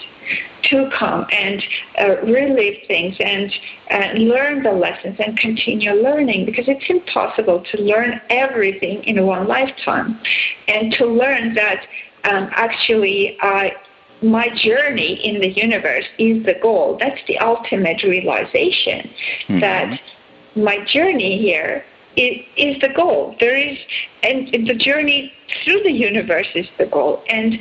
[0.63, 1.61] to come and
[1.99, 3.51] uh, relive things and
[3.89, 9.47] uh, learn the lessons and continue learning because it's impossible to learn everything in one
[9.47, 10.19] lifetime.
[10.67, 11.85] And to learn that
[12.23, 13.69] um, actually uh,
[14.21, 16.97] my journey in the universe is the goal.
[16.99, 19.09] That's the ultimate realization
[19.47, 19.59] mm-hmm.
[19.61, 19.99] that
[20.55, 23.35] my journey here is, is the goal.
[23.39, 23.77] There is,
[24.23, 27.23] and the journey through the universe is the goal.
[27.29, 27.59] And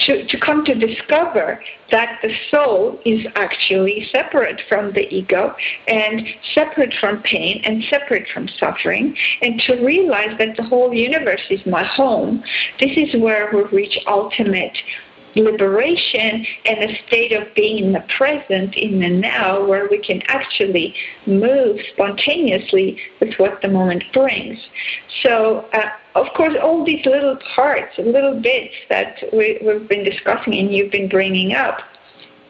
[0.00, 5.54] to, to come to discover that the soul is actually separate from the ego
[5.88, 11.42] and separate from pain and separate from suffering, and to realize that the whole universe
[11.50, 12.42] is my home,
[12.78, 14.76] this is where we reach ultimate
[15.36, 20.22] liberation and a state of being in the present, in the now, where we can
[20.28, 20.94] actually
[21.26, 24.58] move spontaneously with what the moment brings.
[25.22, 30.54] So, uh, of course, all these little parts, little bits that we, have been discussing
[30.54, 31.80] and you've been bringing up.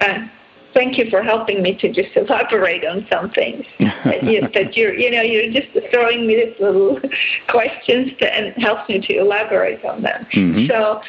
[0.01, 0.27] Uh,
[0.75, 3.65] thank you for helping me to just elaborate on some things
[4.05, 7.01] that, you, that you're you know you're just throwing me these little
[7.49, 10.67] questions to, and helps me to elaborate on them mm-hmm.
[10.69, 11.01] so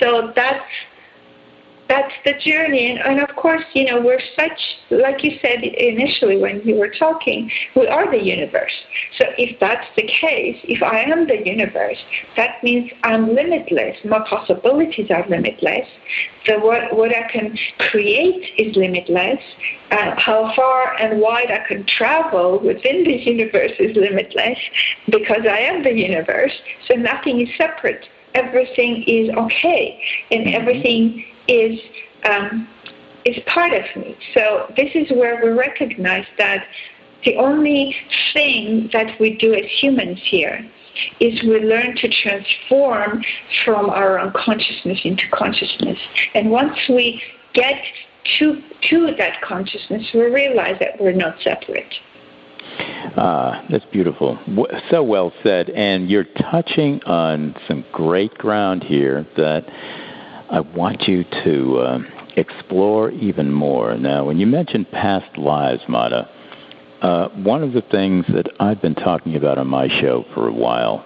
[0.00, 0.64] so that's
[1.90, 2.88] that's the journey.
[2.88, 4.60] And, and, of course, you know, we're such,
[4.90, 8.72] like you said initially when you were talking, we are the universe.
[9.18, 11.98] So if that's the case, if I am the universe,
[12.36, 13.96] that means I'm limitless.
[14.04, 15.88] My possibilities are limitless.
[16.46, 19.40] So what, what I can create is limitless.
[19.90, 24.58] Uh, how far and wide I can travel within this universe is limitless
[25.06, 26.52] because I am the universe.
[26.86, 30.60] So nothing is separate everything is okay and mm-hmm.
[30.60, 31.78] everything is
[32.24, 32.68] um,
[33.24, 34.16] is part of me.
[34.34, 36.64] So this is where we recognize that
[37.24, 37.94] the only
[38.32, 40.66] thing that we do as humans here
[41.20, 43.22] is we learn to transform
[43.64, 45.98] from our unconsciousness into consciousness.
[46.34, 47.22] And once we
[47.52, 47.82] get
[48.38, 51.92] to, to that consciousness, we realize that we're not separate.
[53.16, 54.38] Ah, that's beautiful.
[54.90, 55.70] So well said.
[55.70, 59.66] And you're touching on some great ground here that
[60.50, 61.98] I want you to uh,
[62.36, 63.96] explore even more.
[63.96, 66.28] Now, when you mentioned past lives, Mada,
[67.02, 70.52] uh, one of the things that I've been talking about on my show for a
[70.52, 71.04] while,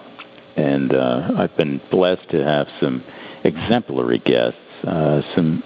[0.55, 3.03] and uh, I've been blessed to have some
[3.43, 5.63] exemplary guests, uh, some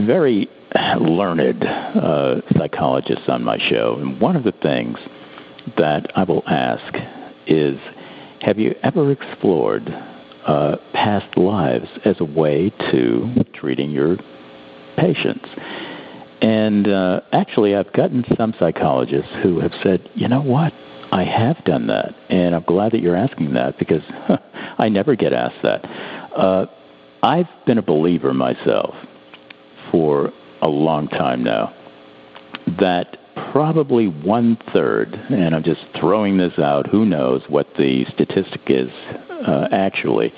[0.00, 0.48] very
[0.98, 3.98] learned uh, psychologists on my show.
[4.00, 4.98] And one of the things
[5.78, 6.92] that I will ask
[7.46, 7.78] is
[8.40, 9.94] Have you ever explored
[10.50, 14.16] uh, past lives as a way to treating your
[14.96, 15.46] patients.
[16.42, 20.72] And uh, actually, I've gotten some psychologists who have said, you know what?
[21.12, 22.16] I have done that.
[22.30, 24.02] And I'm glad that you're asking that because
[24.78, 25.84] I never get asked that.
[26.36, 26.66] Uh,
[27.22, 28.94] I've been a believer myself
[29.92, 30.32] for
[30.62, 31.72] a long time now
[32.80, 33.18] that
[33.52, 38.90] probably one third, and I'm just throwing this out, who knows what the statistic is
[39.46, 40.32] uh, actually.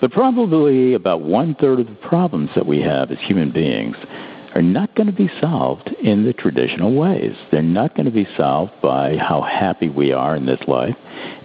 [0.00, 3.96] But probably about one third of the problems that we have as human beings
[4.54, 7.34] are not going to be solved in the traditional ways.
[7.50, 10.96] They're not going to be solved by how happy we are in this life.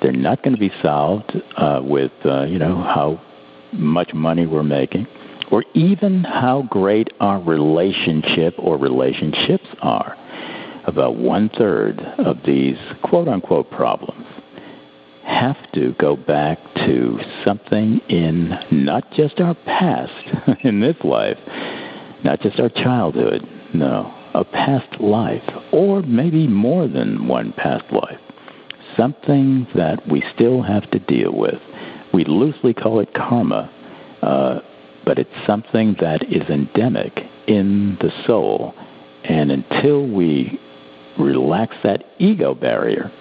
[0.01, 3.21] They're not going to be solved uh, with, uh, you know, how
[3.71, 5.07] much money we're making,
[5.51, 10.17] or even how great our relationship or relationships are.
[10.85, 14.25] About one third of these quote unquote problems
[15.28, 20.13] have to go back to something in not just our past
[20.63, 21.38] in this life,
[22.23, 23.41] not just our childhood,
[23.73, 28.19] no, a past life, or maybe more than one past life.
[28.95, 31.59] something that we still have to deal with.
[32.13, 33.69] We loosely call it karma,
[34.23, 34.59] uh,
[35.05, 38.73] but it's something that is endemic in the soul.
[39.23, 40.59] And until we
[41.19, 43.11] relax that ego barrier,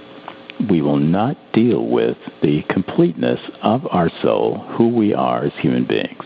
[0.71, 5.87] we will not deal with the completeness of our soul, who we are as human
[5.87, 6.25] beings.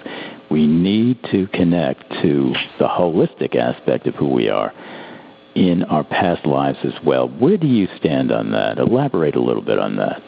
[0.51, 4.73] We need to connect to the holistic aspect of who we are
[5.55, 7.29] in our past lives as well.
[7.29, 8.79] Where do you stand on that?
[8.79, 10.23] Elaborate a little bit on that.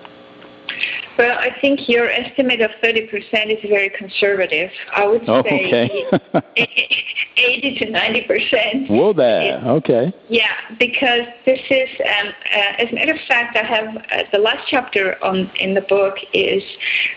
[1.19, 3.13] Well, I think your estimate of 30%
[3.51, 4.71] is very conservative.
[4.95, 6.43] I would oh, say okay.
[7.37, 8.89] 80 to 90%.
[8.89, 9.59] Whoa there.
[9.59, 10.13] Okay.
[10.29, 14.39] Yeah, because this is, um, uh, as a matter of fact, I have uh, the
[14.39, 16.63] last chapter on in the book is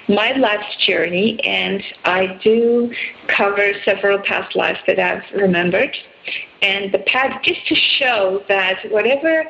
[0.09, 2.93] my life's journey, and I do
[3.27, 5.95] cover several past lives that I've remembered.
[6.61, 9.45] And the path, just to show that whatever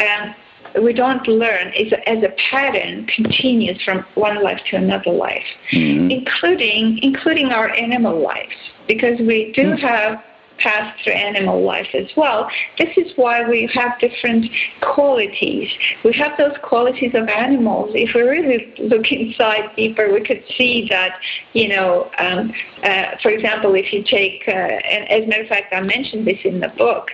[0.00, 0.34] um,
[0.82, 6.10] we don't learn is as a pattern continues from one life to another life, mm-hmm.
[6.10, 8.54] including including our animal lives,
[8.86, 9.86] because we do mm-hmm.
[9.86, 10.22] have
[10.58, 12.48] pass through animal life as well.
[12.78, 14.50] This is why we have different
[14.80, 15.70] qualities.
[16.04, 17.90] We have those qualities of animals.
[17.94, 21.18] If we really look inside deeper, we could see that,
[21.52, 22.52] you know, um,
[22.82, 26.26] uh, for example, if you take, uh, and as a matter of fact, I mentioned
[26.26, 27.10] this in the book,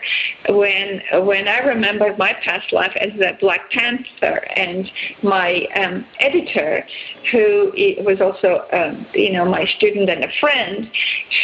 [0.49, 4.91] when when I remember my past life as a Black Panther and
[5.23, 6.87] my um, editor,
[7.31, 7.73] who
[8.05, 10.91] was also, um, you know, my student and a friend,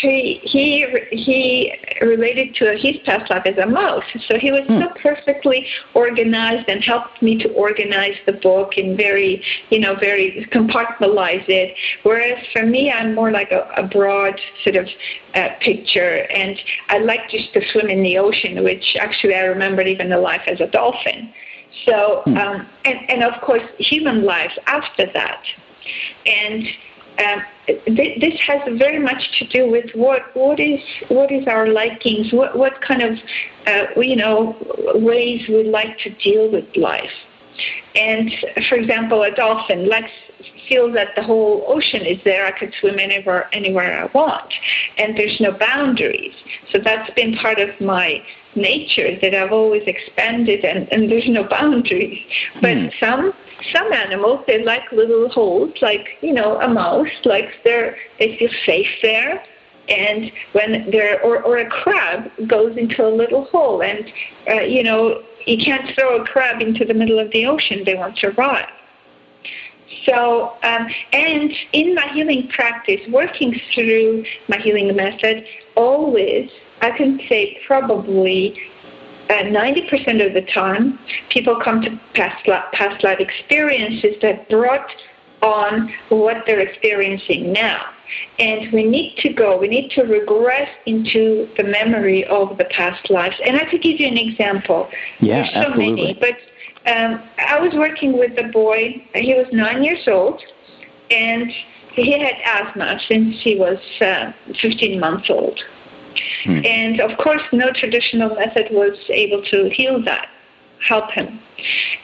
[0.00, 4.04] he he he related to his past life as a mouse.
[4.28, 4.80] So he was hmm.
[4.80, 10.46] so perfectly organized and helped me to organize the book and very, you know, very
[10.52, 11.74] compartmentalize it.
[12.02, 14.88] Whereas for me, I'm more like a, a broad sort of
[15.34, 16.58] uh, picture, and
[16.88, 20.42] I like just to swim in the ocean, which actually I remembered even the life
[20.46, 21.32] as a dolphin.
[21.84, 22.36] So, hmm.
[22.36, 25.42] um, and, and of course, human lives after that.
[26.26, 26.66] And
[27.24, 27.42] um,
[27.86, 32.56] this has very much to do with what what is what is our likings, what
[32.56, 33.18] what kind of
[33.66, 34.56] uh, you know
[34.94, 37.12] ways we like to deal with life.
[37.94, 38.30] And
[38.68, 40.12] for example, a dolphin likes
[40.68, 42.46] feels that the whole ocean is there.
[42.46, 44.52] I could swim anywhere anywhere I want,
[44.96, 46.34] and there's no boundaries.
[46.72, 48.22] So that's been part of my
[48.54, 52.24] nature that I've always expanded, and, and there's no boundaries.
[52.60, 52.92] But mm.
[53.00, 53.32] some
[53.72, 58.50] some animals they like little holes, like you know a mouse, like they're they feel
[58.64, 59.42] safe there.
[59.88, 64.12] And when they're or, or a crab goes into a little hole, and
[64.48, 67.94] uh, you know you can't throw a crab into the middle of the ocean; they
[67.94, 68.68] won't survive.
[70.04, 75.44] So, um, and in my healing practice, working through my healing method,
[75.76, 78.58] always, I can say probably
[79.30, 80.98] uh, 90% of the time,
[81.30, 84.90] people come to past, past life experiences that brought
[85.42, 87.84] on what they're experiencing now.
[88.38, 93.10] And we need to go, we need to regress into the memory of the past
[93.10, 93.36] lives.
[93.44, 94.88] And I could give you an example.
[95.20, 95.90] Yeah, There's so absolutely.
[95.90, 96.36] many, but
[96.88, 100.42] um, I was working with a boy, he was nine years old,
[101.10, 101.52] and
[101.92, 105.58] he had asthma since he was uh, 15 months old.
[106.44, 106.64] Hmm.
[106.64, 110.28] And of course, no traditional method was able to heal that,
[110.86, 111.40] help him.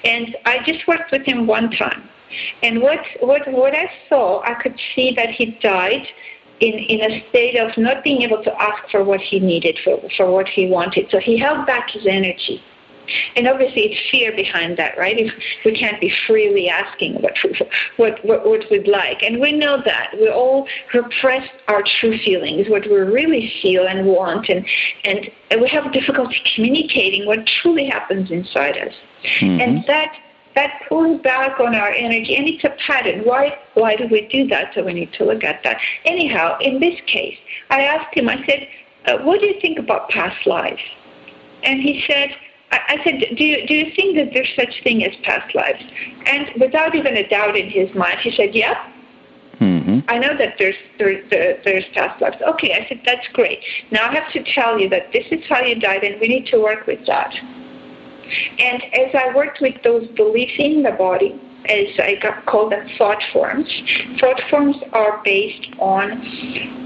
[0.04, 2.08] And I just worked with him one time.
[2.62, 6.06] And what, what, what I saw, I could see that he died
[6.60, 10.00] in, in a state of not being able to ask for what he needed, for,
[10.16, 11.10] for what he wanted.
[11.10, 12.62] So he held back his energy.
[13.36, 15.18] And obviously, it's fear behind that, right?
[15.18, 15.32] If
[15.64, 17.36] we can't be freely asking what
[17.96, 22.68] what what, what we'd like, and we know that we all repress our true feelings,
[22.68, 24.66] what we really feel and want, and
[25.04, 25.30] and
[25.60, 28.94] we have difficulty communicating what truly happens inside us,
[29.24, 29.60] mm-hmm.
[29.60, 30.12] and that
[30.54, 33.20] that pulls back on our energy, and it's a pattern.
[33.20, 34.72] Why why do we do that?
[34.74, 35.80] So we need to look at that.
[36.04, 37.38] Anyhow, in this case,
[37.70, 38.28] I asked him.
[38.28, 38.68] I said,
[39.06, 40.82] uh, "What do you think about past lives?"
[41.64, 42.30] And he said
[42.70, 45.82] I said, do you, do you think that there's such thing as past lives?
[46.26, 48.90] And without even a doubt in his mind, he said, yeah.
[49.60, 50.00] Mm-hmm.
[50.08, 52.36] I know that there's there, there, there's past lives.
[52.42, 53.60] Okay, I said that's great.
[53.90, 56.46] Now I have to tell you that this is how you died, and we need
[56.46, 57.32] to work with that.
[58.58, 62.88] And as I worked with those beliefs in the body, as I got, call them
[62.98, 63.68] thought forms,
[64.18, 66.12] thought forms are based on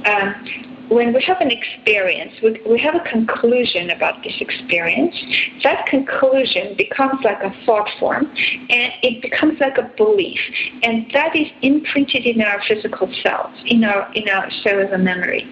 [0.06, 5.14] um, when we have an experience, we, we have a conclusion about this experience.
[5.62, 8.26] That conclusion becomes like a thought form,
[8.70, 10.40] and it becomes like a belief,
[10.82, 15.48] and that is imprinted in our physical cells, in our in our cellular memory.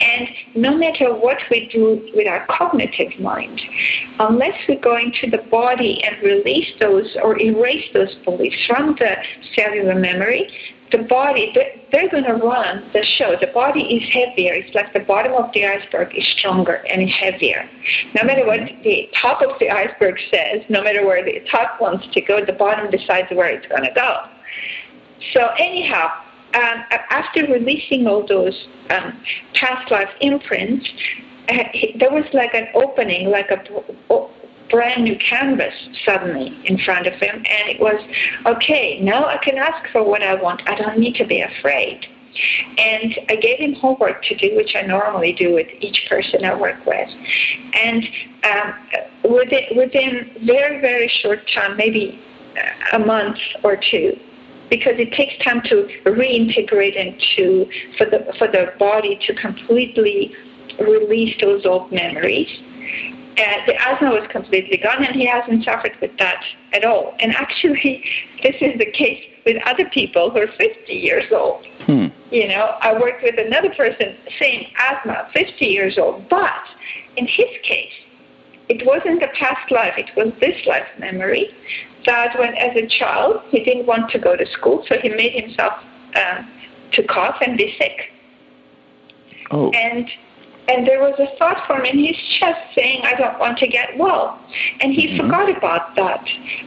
[0.00, 3.60] And no matter what we do with our cognitive mind,
[4.18, 9.16] unless we go into the body and release those or erase those beliefs from the
[9.54, 10.48] cellular memory,
[10.90, 11.54] the body,
[11.92, 13.36] they're going to run the show.
[13.40, 14.54] The body is heavier.
[14.54, 17.68] It's like the bottom of the iceberg is stronger and heavier.
[18.14, 22.06] No matter what the top of the iceberg says, no matter where the top wants
[22.12, 24.24] to go, the bottom decides where it's going to go.
[25.32, 26.10] So anyhow,
[26.54, 29.22] um, after releasing all those um,
[29.54, 30.88] past life imprints,
[31.48, 31.64] uh,
[31.98, 33.62] there was like an opening, like a
[34.70, 38.00] brand new canvas suddenly in front of him, and it was,
[38.46, 40.62] okay, now I can ask for what I want.
[40.68, 42.06] I don't need to be afraid.
[42.78, 46.54] And I gave him homework to do, which I normally do with each person I
[46.54, 47.08] work with.
[47.74, 48.08] And
[48.44, 48.74] um,
[49.24, 52.22] within, within very, very short time, maybe
[52.92, 54.18] a month or two,
[54.70, 57.68] because it takes time to reintegrate into
[57.98, 60.32] for the for the body to completely
[60.78, 62.48] release those old memories
[63.40, 67.14] and the asthma was completely gone, and he hasn't suffered with that at all.
[67.20, 68.04] And actually,
[68.42, 71.66] this is the case with other people who are 50 years old.
[71.86, 72.06] Hmm.
[72.30, 76.62] You know, I worked with another person, same asthma, 50 years old, but
[77.16, 77.92] in his case,
[78.68, 81.52] it wasn't a past life, it was this life memory
[82.06, 85.32] that when as a child he didn't want to go to school, so he made
[85.32, 85.72] himself
[86.14, 86.42] uh,
[86.92, 88.12] to cough and be sick.
[89.50, 89.70] Oh.
[89.70, 90.08] And
[90.70, 93.98] and there was a thought form in his chest saying, I don't want to get
[93.98, 94.38] well.
[94.80, 95.26] And he mm-hmm.
[95.26, 96.24] forgot about that.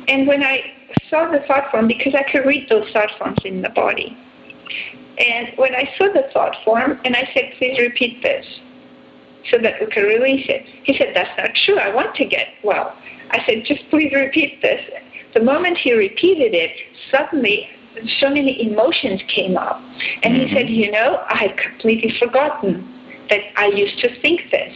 [0.09, 0.61] And when I
[1.09, 4.17] saw the thought form, because I could read those thought forms in the body,
[5.17, 8.45] and when I saw the thought form, and I said, please repeat this
[9.49, 10.65] so that we can release it.
[10.83, 11.77] He said, that's not true.
[11.77, 12.93] I want to get well.
[13.31, 14.81] I said, just please repeat this.
[15.33, 16.71] The moment he repeated it,
[17.09, 17.69] suddenly
[18.19, 19.77] so many emotions came up.
[20.23, 20.47] And mm-hmm.
[20.47, 22.92] he said, you know, I had completely forgotten
[23.29, 24.73] that I used to think this.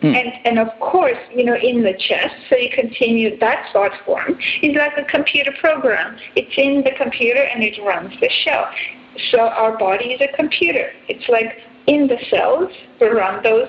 [0.00, 0.14] Hmm.
[0.14, 4.38] And, and of course, you know, in the chest, so you continue that thought form,
[4.62, 6.16] is like a computer program.
[6.36, 8.64] It's in the computer and it runs the show.
[9.30, 10.92] So our body is a computer.
[11.08, 12.70] It's like in the cells,
[13.00, 13.68] we run those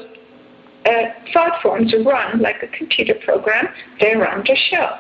[0.86, 0.91] uh,
[1.34, 3.68] thought forms run like a computer program.
[3.99, 4.97] They run the show.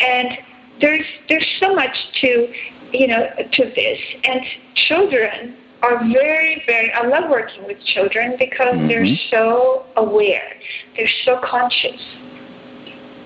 [0.00, 0.38] And
[0.80, 2.52] there's, there's so much to,
[2.92, 3.98] you know, to this.
[4.24, 4.40] And
[4.74, 8.88] children are very, very, I love working with children because mm-hmm.
[8.88, 10.54] they're so aware,
[10.96, 12.00] they're so conscious.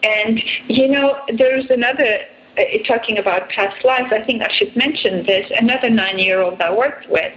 [0.03, 2.21] And, you know, there's another,
[2.59, 6.61] uh, talking about past lives, I think I should mention this, another nine year old
[6.61, 7.33] I worked with.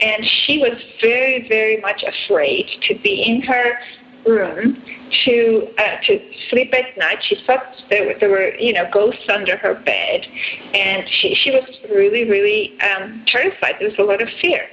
[0.00, 3.78] And she was very, very much afraid to be in her
[4.26, 4.82] room
[5.24, 7.18] to uh, to sleep at night.
[7.22, 10.26] She thought there were, there were you know ghosts under her bed,
[10.74, 13.76] and she she was really really um, terrified.
[13.78, 14.66] There was a lot of fear,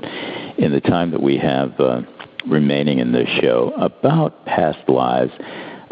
[0.58, 2.02] in the time that we have uh,
[2.46, 5.32] remaining in this show about past lives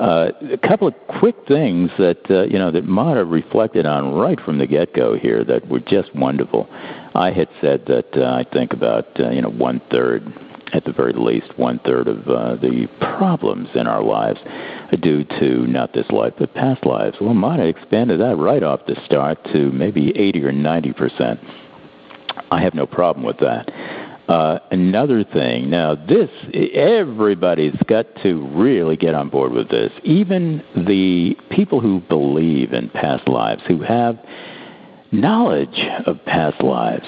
[0.01, 4.41] uh, a couple of quick things that uh, you know that Mada reflected on right
[4.41, 6.67] from the get-go here that were just wonderful.
[7.15, 10.27] I had said that uh, I think about uh, you know one third,
[10.73, 12.89] at the very least, one third of uh, the
[13.19, 17.19] problems in our lives are due to not this life but past lives.
[17.21, 21.41] Well, Mada expanded that right off the start to maybe eighty or ninety percent.
[22.51, 23.70] I have no problem with that.
[24.31, 26.31] Uh, another thing, now this,
[26.73, 29.91] everybody's got to really get on board with this.
[30.05, 34.17] Even the people who believe in past lives, who have
[35.11, 35.77] knowledge
[36.07, 37.07] of past lives,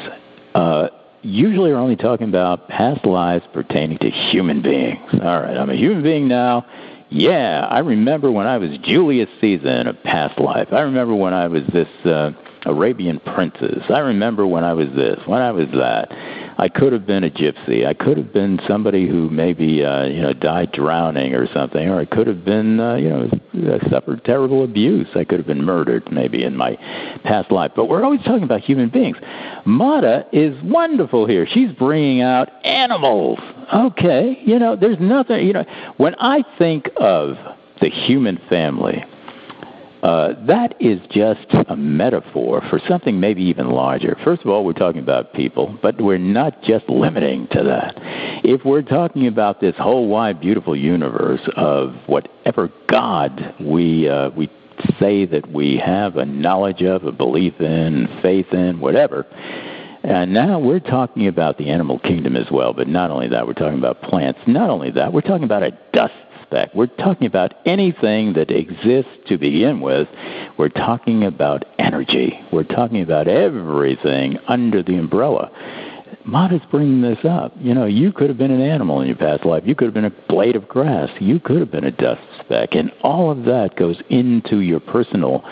[0.56, 0.88] uh,
[1.22, 5.08] usually are only talking about past lives pertaining to human beings.
[5.12, 6.66] All right, I'm a human being now.
[7.08, 10.72] Yeah, I remember when I was Julius Caesar in a past life.
[10.72, 12.32] I remember when I was this uh,
[12.66, 13.84] Arabian princess.
[13.90, 16.10] I remember when I was this, when I was that.
[16.58, 17.86] I could have been a gypsy.
[17.86, 21.98] I could have been somebody who maybe uh, you know died drowning or something, or
[21.98, 25.08] I could have been uh, you know suffered terrible abuse.
[25.14, 26.76] I could have been murdered maybe in my
[27.24, 27.72] past life.
[27.74, 29.16] But we're always talking about human beings.
[29.64, 31.46] Mada is wonderful here.
[31.46, 33.38] She's bringing out animals.
[33.72, 35.46] Okay, you know, there's nothing.
[35.46, 35.64] You know,
[35.96, 37.36] when I think of
[37.80, 39.04] the human family
[40.02, 44.16] uh, that is just a metaphor for something maybe even larger.
[44.24, 47.94] First of all, we're talking about people, but we're not just limiting to that.
[48.44, 54.50] If we're talking about this whole wide, beautiful universe of whatever God we uh, we
[54.98, 59.24] say that we have a knowledge of, a belief in, faith in, whatever.
[60.02, 63.52] And now we're talking about the animal kingdom as well, but not only that, we're
[63.52, 64.40] talking about plants.
[64.48, 66.14] Not only that, we're talking about a dust
[66.52, 66.74] aspect.
[66.74, 70.08] We're talking about anything that exists to begin with.
[70.58, 72.38] We're talking about energy.
[72.52, 75.50] We're talking about everything under the umbrella.
[76.24, 77.52] Mada's bringing this up.
[77.58, 79.64] You know, you could have been an animal in your past life.
[79.66, 81.10] You could have been a blade of grass.
[81.20, 82.74] You could have been a dust speck.
[82.74, 85.42] And all of that goes into your personal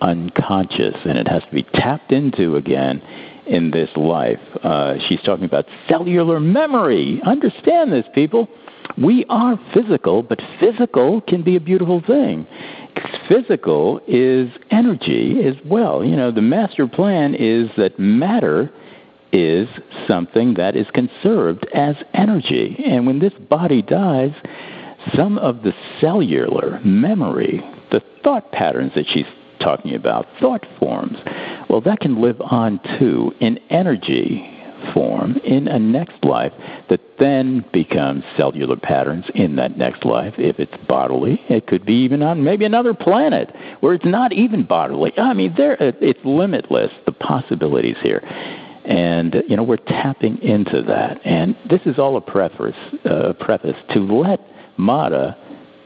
[0.00, 3.02] unconscious, and it has to be tapped into again
[3.46, 4.40] in this life.
[4.62, 7.20] Uh, she's talking about cellular memory.
[7.24, 8.48] Understand this, people.
[8.96, 12.46] We are physical, but physical can be a beautiful thing.
[13.28, 16.04] Physical is energy as well.
[16.04, 18.70] You know, the master plan is that matter
[19.32, 19.68] is
[20.06, 22.80] something that is conserved as energy.
[22.86, 24.30] And when this body dies,
[25.16, 29.26] some of the cellular memory, the thought patterns that she's
[29.58, 31.18] talking about, thought forms,
[31.68, 34.53] well, that can live on too in energy
[34.92, 36.52] form in a next life
[36.88, 40.34] that then becomes cellular patterns in that next life.
[40.36, 44.64] If it's bodily, it could be even on maybe another planet where it's not even
[44.64, 45.12] bodily.
[45.18, 48.20] I mean, there it's limitless the possibilities here.
[48.84, 52.76] And you know we're tapping into that, and this is all a preface,
[53.06, 54.40] uh, preface to let
[54.76, 55.38] Mada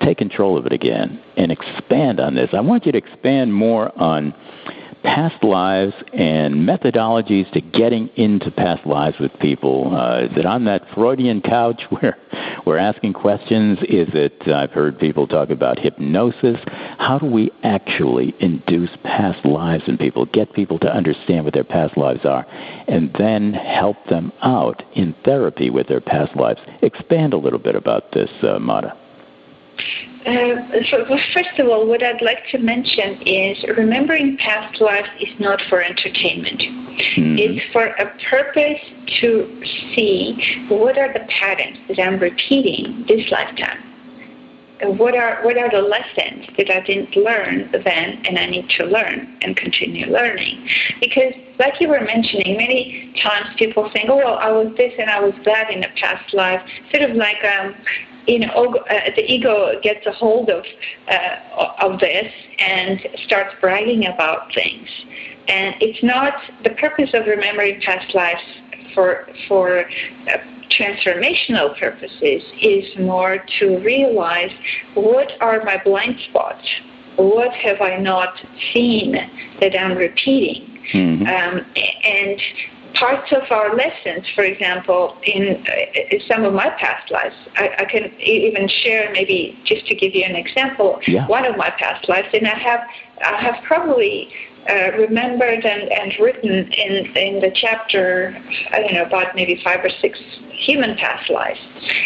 [0.03, 2.51] take control of it again and expand on this.
[2.53, 4.35] I want you to expand more on
[5.03, 9.95] past lives and methodologies to getting into past lives with people?
[9.97, 12.17] Uh, is it on that Freudian couch where
[12.67, 13.79] we're asking questions?
[13.83, 16.59] Is it, I've heard people talk about hypnosis.
[16.99, 21.65] How do we actually induce past lives in people, get people to understand what their
[21.65, 22.47] past lives are,
[22.89, 26.61] and then help them out in therapy with their past lives?
[26.83, 28.98] Expand a little bit about this, uh, Mada.
[30.26, 35.09] Uh, so, well, first of all, what I'd like to mention is remembering past lives
[35.20, 36.61] is not for entertainment.
[36.61, 37.37] Mm-hmm.
[37.39, 38.81] It's for a purpose
[39.20, 39.62] to
[39.95, 43.85] see what are the patterns that I'm repeating this lifetime.
[44.83, 48.85] What are what are the lessons that I didn't learn then and I need to
[48.85, 50.68] learn and continue learning?
[51.01, 55.11] Because like you were mentioning, many times people think, oh well, I was this and
[55.11, 56.62] I was that in a past life,
[56.93, 57.74] sort of like um,
[58.29, 60.64] you know, uh, the ego gets a hold of
[61.11, 64.89] uh, of this and starts bragging about things.
[65.49, 68.43] And it's not the purpose of remembering past lives
[68.95, 70.37] for for uh,
[70.70, 74.51] transformational purposes is more to realize
[74.93, 76.66] what are my blind spots,
[77.16, 78.35] what have I not
[78.74, 79.12] seen
[79.61, 81.26] that I'm repeating, mm-hmm.
[81.26, 81.64] um,
[82.05, 82.41] and
[82.95, 87.84] parts of our lessons, for example, in, uh, some of my past lives, I, I,
[87.84, 91.26] can even share maybe just to give you an example, yeah.
[91.26, 92.80] one of my past lives, and I have
[93.24, 94.32] I have probably
[94.68, 98.41] uh, remembered and, and written in in the chapter
[98.72, 100.18] I don't know about maybe five or six
[100.53, 101.61] human past lives,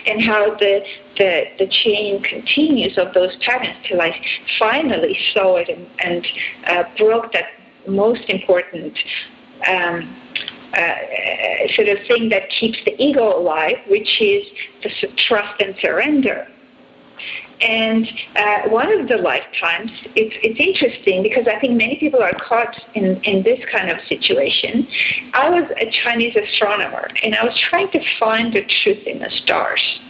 [0.07, 0.85] and how the
[1.19, 4.19] the, the chain continues of those patterns till I
[4.59, 6.27] finally saw it and, and
[6.67, 7.47] uh, broke that
[7.87, 8.99] most important.
[9.69, 10.17] Um,
[11.75, 14.47] sort of thing that keeps the ego alive, which is
[14.83, 16.49] the trust and surrender.
[17.61, 22.33] And uh, one of the lifetimes, it's, it's interesting because I think many people are
[22.33, 24.89] caught in, in this kind of situation.
[25.33, 29.31] I was a Chinese astronomer and I was trying to find the truth in the
[29.31, 30.01] stars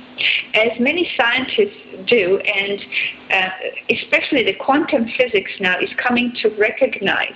[0.54, 2.80] as many scientists do, and
[3.30, 3.50] uh,
[3.90, 7.34] especially the quantum physics now is coming to recognize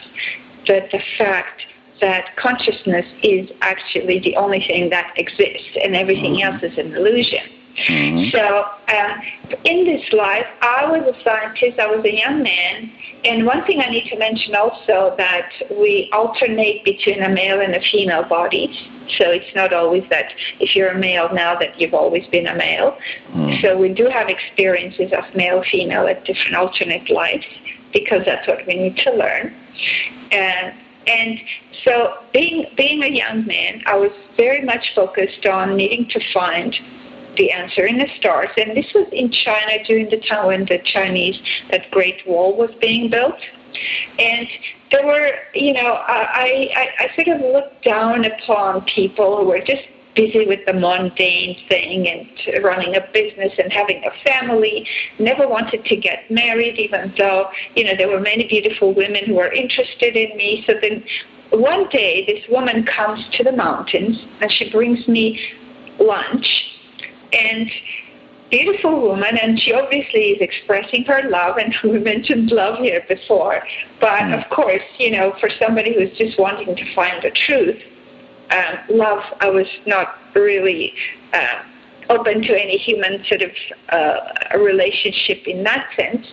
[0.66, 1.62] that the fact
[2.00, 6.54] that consciousness is actually the only thing that exists and everything mm-hmm.
[6.54, 7.40] else is an illusion.
[7.88, 8.30] Mm-hmm.
[8.30, 9.16] So, uh,
[9.64, 12.90] in this life, I was a scientist, I was a young man,
[13.24, 17.74] and one thing I need to mention also that we alternate between a male and
[17.74, 18.68] a female body.
[19.18, 22.54] So it's not always that if you're a male now that you've always been a
[22.56, 22.96] male.
[23.32, 23.60] Mm.
[23.60, 27.44] So we do have experiences of male, female at different alternate lives
[27.92, 29.54] because that's what we need to learn.
[30.32, 30.74] And
[31.06, 31.38] and
[31.84, 36.74] so being being a young man, I was very much focused on needing to find
[37.36, 38.48] the answer in the stars.
[38.56, 41.38] And this was in China during the time when the Chinese,
[41.70, 43.38] that Great Wall was being built.
[44.18, 44.48] And
[44.90, 49.60] there were, you know, I, I, I sort of looked down upon people who were
[49.60, 49.82] just
[50.16, 54.88] busy with the mundane thing and running a business and having a family,
[55.18, 59.34] never wanted to get married, even though, you know, there were many beautiful women who
[59.34, 60.64] were interested in me.
[60.66, 61.04] So then
[61.50, 65.38] one day, this woman comes to the mountains and she brings me
[66.00, 66.48] lunch
[67.32, 67.70] and
[68.50, 73.62] beautiful woman, and she obviously is expressing her love, and we mentioned love here before.
[74.00, 74.42] But mm.
[74.42, 77.82] of course, you know, for somebody who's just wanting to find the truth,
[78.50, 80.92] uh, love, I was not really
[81.32, 81.62] uh,
[82.08, 83.50] open to any human sort of
[83.90, 86.26] uh, relationship in that sense.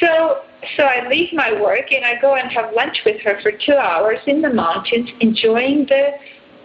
[0.00, 0.42] So,
[0.76, 3.76] so I leave my work and I go and have lunch with her for two
[3.76, 6.12] hours in the mountains, enjoying the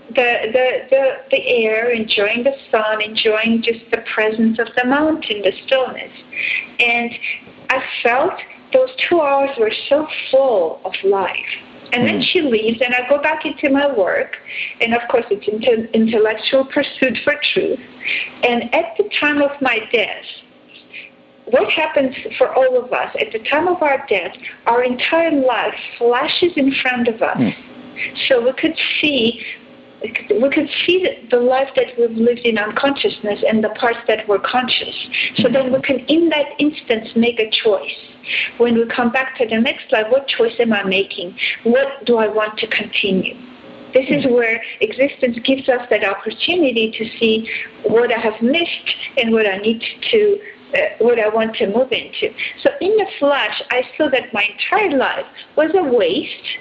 [0.10, 5.44] the, the, the, the air, enjoying the sun, enjoying just the presence of the mountain,
[5.44, 6.12] the stillness.
[6.80, 7.12] And
[7.70, 8.34] I felt
[8.74, 11.36] those two hours were so full of life.
[11.92, 12.22] And then hmm.
[12.22, 14.38] she leaves, and I go back into my work.
[14.82, 17.80] And of course, it's into intellectual pursuit for truth.
[18.44, 20.26] And at the time of my death,
[21.46, 24.36] what happens for all of us at the time of our death,
[24.68, 27.38] our entire life flashes in front of us.
[27.38, 27.56] Mm.
[28.28, 29.44] So we could see
[30.02, 34.40] we could see the life that we've lived in unconsciousness and the parts that were
[34.40, 34.96] conscious.
[35.38, 37.98] So then we can, in that instance, make a choice.
[38.58, 41.38] When we come back to the next slide, what choice am I making?
[41.64, 43.36] What do I want to continue?
[43.94, 47.50] This is where existence gives us that opportunity to see
[47.84, 50.40] what I have missed and what I need to
[50.76, 52.32] uh, what I want to move into.
[52.62, 55.26] So in the flash, I saw that my entire life
[55.56, 56.58] was a waste,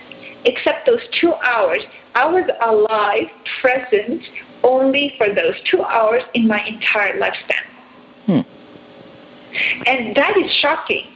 [0.46, 1.82] except those two hours
[2.14, 3.28] I was alive,
[3.60, 4.22] present,
[4.64, 7.64] only for those two hours in my entire lifespan.
[8.26, 8.40] Hmm.
[9.86, 11.06] And that is shocking.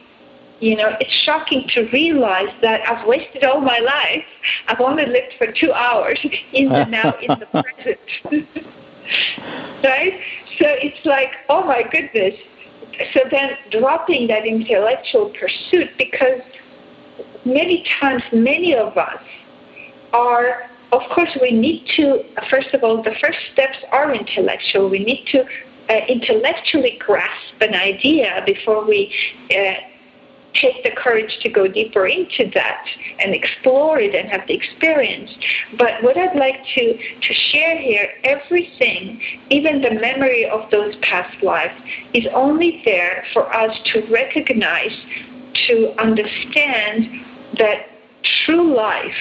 [0.63, 4.25] You know, it's shocking to realize that I've wasted all my life.
[4.69, 6.21] I've only lived for two hours
[6.53, 7.99] in the now, in the present.
[9.83, 10.21] right?
[10.61, 12.35] So it's like, oh my goodness.
[13.13, 16.41] So then dropping that intellectual pursuit because
[17.45, 19.21] many times, many of us
[20.13, 24.91] are of course, we need to, first of all, the first steps are intellectual.
[24.91, 25.43] We need to
[25.89, 29.11] uh, intellectually grasp an idea before we
[29.51, 29.73] uh,
[30.55, 32.87] take the courage to go deeper into that
[33.21, 35.31] and explore it and have the experience.
[35.79, 41.43] But what I'd like to, to share here, everything, even the memory of those past
[41.43, 41.75] lives,
[42.15, 44.93] is only there for us to recognize,
[45.69, 47.25] to understand
[47.59, 47.89] that
[48.45, 49.15] true life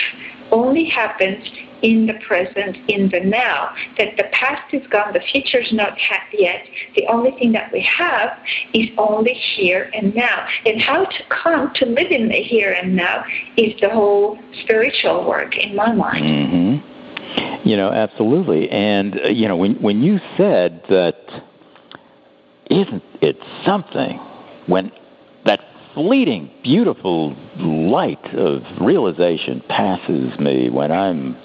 [0.52, 1.48] only happens
[1.82, 3.74] in the present, in the now.
[3.98, 5.98] That the past is gone, the future is not
[6.34, 6.68] yet.
[6.96, 8.38] The only thing that we have
[8.74, 10.48] is only here and now.
[10.66, 13.24] And how to come to live in the here and now
[13.58, 16.24] is the whole spiritual work in my mind.
[16.24, 17.68] Mm-hmm.
[17.68, 18.70] You know, absolutely.
[18.70, 21.16] And, uh, you know, when, when you said that,
[22.70, 24.18] isn't it something
[24.68, 24.92] when
[25.46, 25.60] that
[25.94, 31.36] fleeting, beautiful light of realization passes me when I'm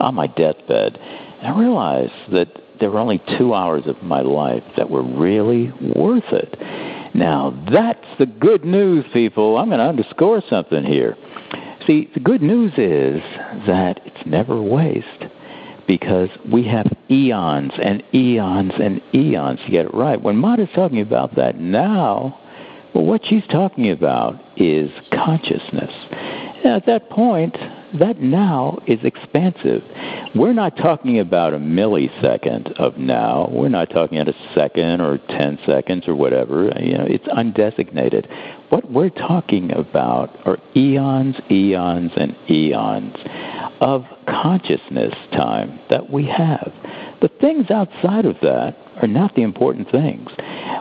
[0.00, 0.98] on my deathbed.
[0.98, 2.48] And I realized that
[2.80, 6.58] there were only two hours of my life that were really worth it.
[7.14, 9.58] Now, that's the good news, people.
[9.58, 11.16] I'm going to underscore something here.
[11.86, 13.20] See, the good news is
[13.66, 15.06] that it's never waste
[15.86, 20.20] because we have eons and eons and eons to get it right.
[20.20, 22.38] When Mada's talking about that now,
[22.94, 25.92] well, what she's talking about is consciousness.
[26.64, 27.56] At that point,
[27.98, 29.82] that now is expansive.
[30.34, 33.48] We're not talking about a millisecond of now.
[33.52, 36.72] We're not talking about a second or 10 seconds or whatever.
[36.80, 38.26] You know, it's undesignated.
[38.70, 43.16] What we're talking about are eons, eons, and eons
[43.80, 46.72] of consciousness time that we have.
[47.20, 50.30] The things outside of that are not the important things.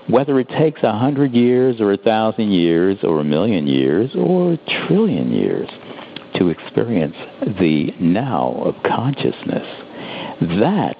[0.08, 4.54] Whether it takes a hundred years or a thousand years or a million years or
[4.54, 5.70] a trillion years,
[6.36, 7.16] to experience
[7.60, 9.68] the now of consciousness.
[10.60, 10.98] That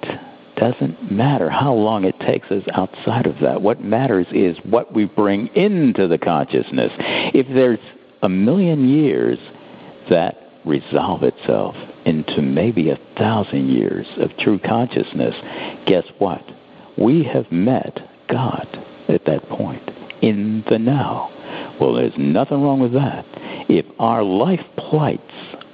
[0.56, 3.62] doesn't matter how long it takes us outside of that.
[3.62, 6.92] What matters is what we bring into the consciousness.
[7.34, 7.80] If there's
[8.22, 9.38] a million years
[10.10, 11.74] that resolve itself
[12.04, 15.34] into maybe a thousand years of true consciousness,
[15.86, 16.44] guess what?
[16.96, 18.66] We have met God
[19.08, 21.31] at that point in the now.
[21.80, 23.24] Well, there's nothing wrong with that.
[23.68, 25.22] If our life plights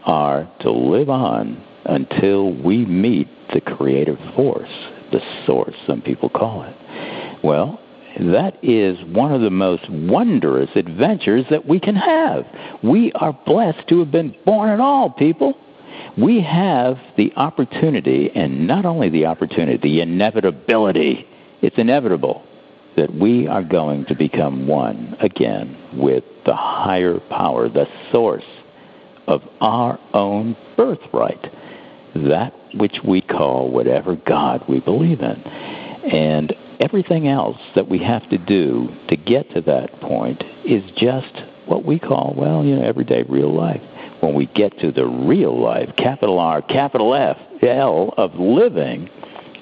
[0.04, 4.70] are to live on until we meet the creative force,
[5.12, 6.74] the source, some people call it,
[7.42, 7.80] well,
[8.18, 12.44] that is one of the most wondrous adventures that we can have.
[12.82, 15.56] We are blessed to have been born at all, people.
[16.16, 21.26] We have the opportunity, and not only the opportunity, the inevitability.
[21.62, 22.44] It's inevitable
[22.98, 28.44] that we are going to become one again with the higher power, the source
[29.28, 31.46] of our own birthright,
[32.16, 35.40] that which we call whatever God we believe in.
[36.10, 41.32] And everything else that we have to do to get to that point is just
[41.66, 43.82] what we call, well, you know, everyday real life.
[44.20, 49.08] When we get to the real life, capital R, capital F, L of living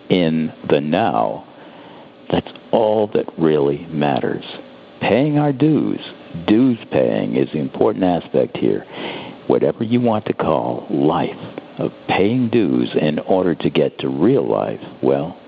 [0.08, 1.46] in the now,
[2.30, 4.44] that's all that really matters.
[5.00, 6.00] Paying our dues,
[6.46, 8.84] dues paying is the important aspect here.
[9.46, 11.36] Whatever you want to call life,
[11.78, 15.38] of paying dues in order to get to real life, well,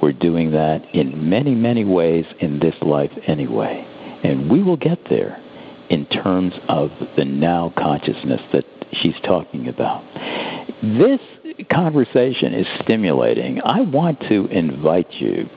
[0.00, 3.86] we're doing that in many, many ways in this life anyway.
[4.24, 5.40] And we will get there
[5.90, 10.02] in terms of the now consciousness that she's talking about.
[10.82, 11.20] This
[11.70, 13.60] conversation is stimulating.
[13.64, 15.48] I want to invite you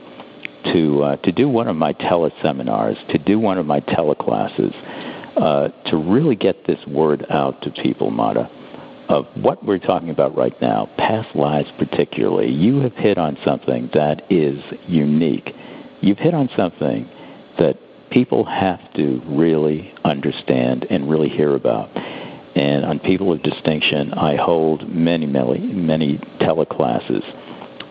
[0.72, 4.74] to uh, to do one of my teleseminars, to do one of my teleclasses,
[5.36, 8.50] uh, to really get this word out to people, Mada,
[9.08, 12.50] of what we're talking about right now, past lives particularly.
[12.50, 15.54] You have hit on something that is unique.
[16.00, 17.08] You've hit on something
[17.58, 17.78] that
[18.10, 21.90] people have to really understand and really hear about.
[22.56, 27.22] And on People of Distinction, I hold many, many, many teleclasses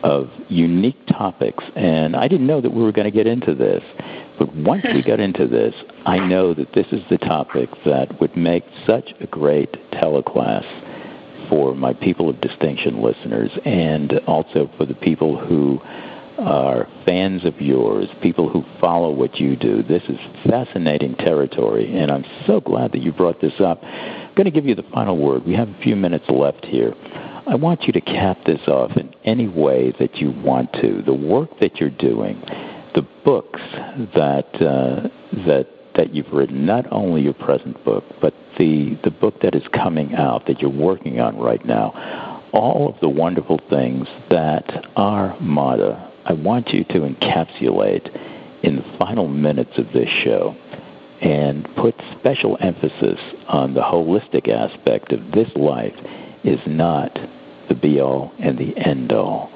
[0.03, 1.63] of unique topics.
[1.75, 3.83] And I didn't know that we were going to get into this.
[4.37, 5.73] But once we got into this,
[6.05, 10.65] I know that this is the topic that would make such a great teleclass
[11.49, 15.79] for my people of distinction listeners and also for the people who
[16.37, 19.83] are fans of yours, people who follow what you do.
[19.83, 20.17] This is
[20.49, 23.81] fascinating territory, and I'm so glad that you brought this up.
[23.83, 25.45] I'm going to give you the final word.
[25.45, 26.93] We have a few minutes left here.
[27.47, 31.03] I want you to cap this off in any way that you want to.
[31.05, 32.41] The work that you're doing,
[32.95, 33.61] the books
[34.15, 35.09] that uh,
[35.45, 39.63] that that you've written, not only your present book, but the the book that is
[39.73, 42.41] coming out that you're working on right now.
[42.51, 48.09] All of the wonderful things that are Mada, I want you to encapsulate
[48.63, 50.55] in the final minutes of this show
[51.21, 55.93] and put special emphasis on the holistic aspect of this life
[56.45, 57.17] is not
[57.67, 59.49] the be all and the end all.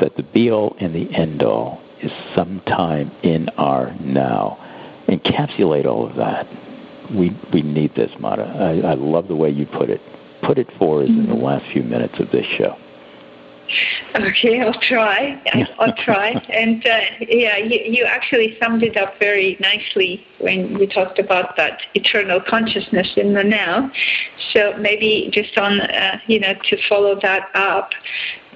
[0.00, 4.58] That the be all and the end all is sometime in our now.
[5.08, 6.46] Encapsulate all of that.
[7.12, 8.44] We we need this, Mada.
[8.44, 10.00] I, I love the way you put it.
[10.42, 11.42] Put it for us in the mm-hmm.
[11.42, 12.76] last few minutes of this show.
[14.14, 15.42] Okay, I'll try.
[15.78, 16.30] I'll try.
[16.50, 21.56] and uh, yeah, you, you actually summed it up very nicely when we talked about
[21.56, 23.90] that eternal consciousness in the now.
[24.52, 27.92] So maybe just on, uh, you know, to follow that up,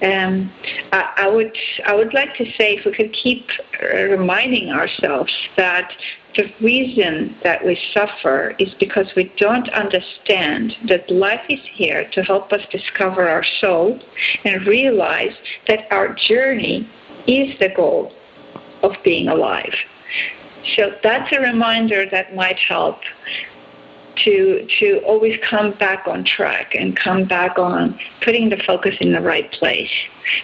[0.01, 0.51] um,
[0.91, 1.55] I, I, would
[1.85, 3.49] I would like to say if we could keep
[3.81, 5.91] reminding ourselves that
[6.35, 12.23] the reason that we suffer is because we don't understand that life is here to
[12.23, 13.99] help us discover our soul
[14.45, 15.33] and realize
[15.67, 16.89] that our journey
[17.27, 18.13] is the goal
[18.81, 19.73] of being alive.
[20.75, 22.99] So that's a reminder that might help
[24.23, 29.13] to to always come back on track and come back on putting the focus in
[29.13, 29.91] the right place.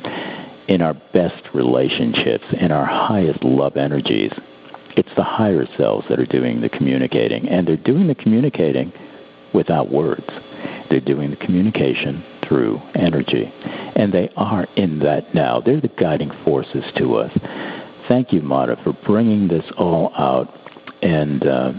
[0.69, 4.33] in our best relationships, in our highest love energies.
[4.97, 8.93] It's the higher selves that are doing the communicating, and they're doing the communicating
[9.55, 10.27] without words.
[10.91, 13.53] They're doing the communication through energy.
[13.97, 15.61] And they are in that now.
[15.61, 17.33] They're the guiding forces to us.
[18.09, 20.49] Thank you, Mada, for bringing this all out.
[21.03, 21.73] And uh,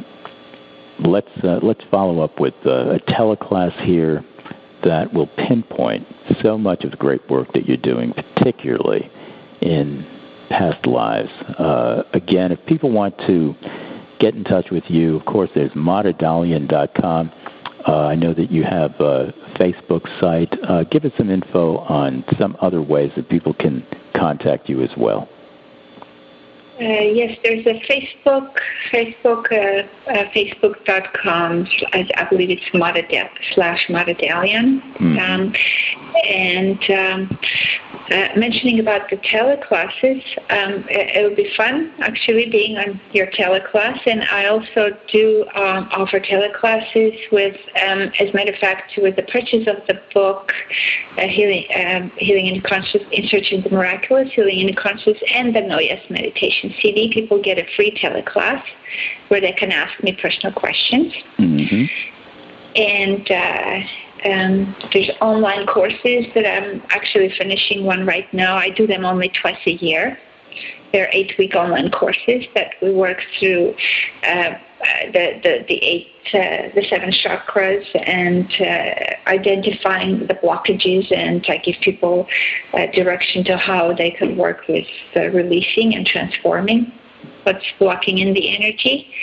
[0.99, 4.23] let's, uh, let's follow up with uh, a teleclass here
[4.83, 6.07] that will pinpoint
[6.41, 9.09] so much of the great work that you're doing, particularly
[9.61, 10.05] in
[10.49, 11.29] past lives.
[11.57, 13.55] Uh, again, if people want to
[14.19, 17.31] get in touch with you, of course, there's madadalian.com.
[17.87, 20.53] Uh, I know that you have a Facebook site.
[20.67, 24.89] Uh, give us some info on some other ways that people can contact you as
[24.97, 25.29] well.
[26.79, 28.57] Uh, yes, there's a Facebook,
[28.89, 31.67] Facebook, uh, uh, Facebook.com.
[31.91, 33.87] I, I believe it's Madadal slash.
[33.87, 35.19] Mm-hmm.
[35.19, 35.53] Um,
[36.25, 37.39] and um,
[38.11, 43.99] uh, mentioning about the teleclasses, um, it, would be fun actually being on your teleclass.
[44.07, 47.55] And I also do um, offer teleclasses with,
[47.85, 50.53] um, as a matter of fact, with the purchase of the book,
[51.17, 55.17] uh, Healing, um, Healing in Conscious, In Search of the Miraculous, Healing in the Conscious,
[55.33, 58.63] and the No Yes Meditation CD, people get a free teleclass
[59.29, 61.13] where they can ask me personal questions.
[61.37, 61.85] Mm-hmm.
[62.75, 68.55] And uh, um, there's online courses that I'm actually finishing one right now.
[68.55, 70.17] I do them only twice a year.
[70.91, 73.75] They're eight-week online courses that we work through
[74.23, 74.53] uh,
[75.11, 81.57] the, the, the eight, uh, the seven chakras and uh, identifying the blockages and I
[81.57, 82.27] give people
[82.73, 86.91] uh, direction to how they can work with releasing and transforming
[87.43, 89.13] what's blocking in the energy.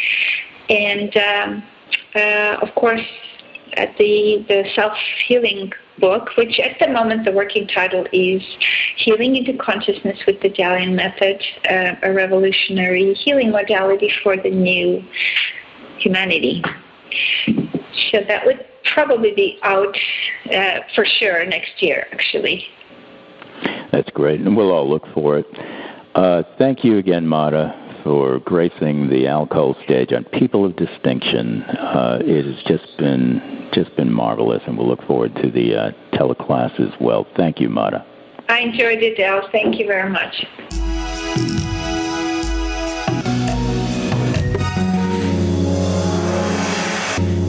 [0.69, 1.63] And um,
[2.15, 3.07] uh, of course,
[3.77, 8.43] at the, the self-healing book, which at the moment the working title is
[8.97, 15.05] Healing into Consciousness with the Dalian Method, uh, a revolutionary healing modality for the new
[15.99, 16.63] humanity.
[17.47, 19.97] So that would probably be out
[20.53, 22.67] uh, for sure next year, actually.
[23.91, 25.47] That's great, and we'll all look for it.
[26.15, 31.63] Uh, thank you again, Mada for gracing the Al Cole stage on People of Distinction.
[31.63, 35.91] Uh, it has just been just been marvelous, and we'll look forward to the uh,
[36.13, 37.27] teleclass as well.
[37.37, 38.07] Thank you, Mada.
[38.49, 39.51] I enjoyed it, Al.
[39.51, 40.47] Thank you very much.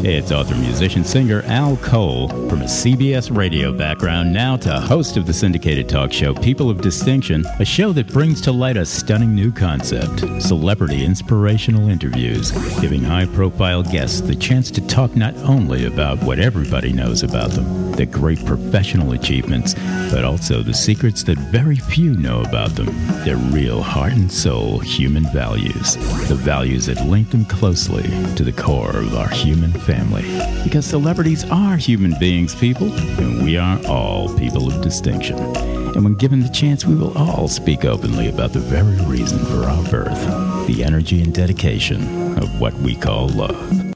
[0.10, 5.26] It's author, musician, singer Al Cole from a CBS radio background, now to host of
[5.26, 9.36] the syndicated talk show People of Distinction, a show that brings to light a stunning
[9.36, 15.88] new concept celebrity inspirational interviews, giving high profile guests the chance to talk not only
[15.88, 19.74] about what everybody knows about them, their great professional achievements,
[20.10, 22.86] but also the secrets that very few know about them,
[23.26, 25.96] their real heart and soul human values,
[26.30, 28.04] the values that link them closely
[28.36, 30.24] to the core of our human family family.
[30.64, 35.38] Because celebrities are human beings, people, and we are all people of distinction.
[35.38, 39.64] And when given the chance, we will all speak openly about the very reason for
[39.64, 43.87] our birth the energy and dedication of what we call love.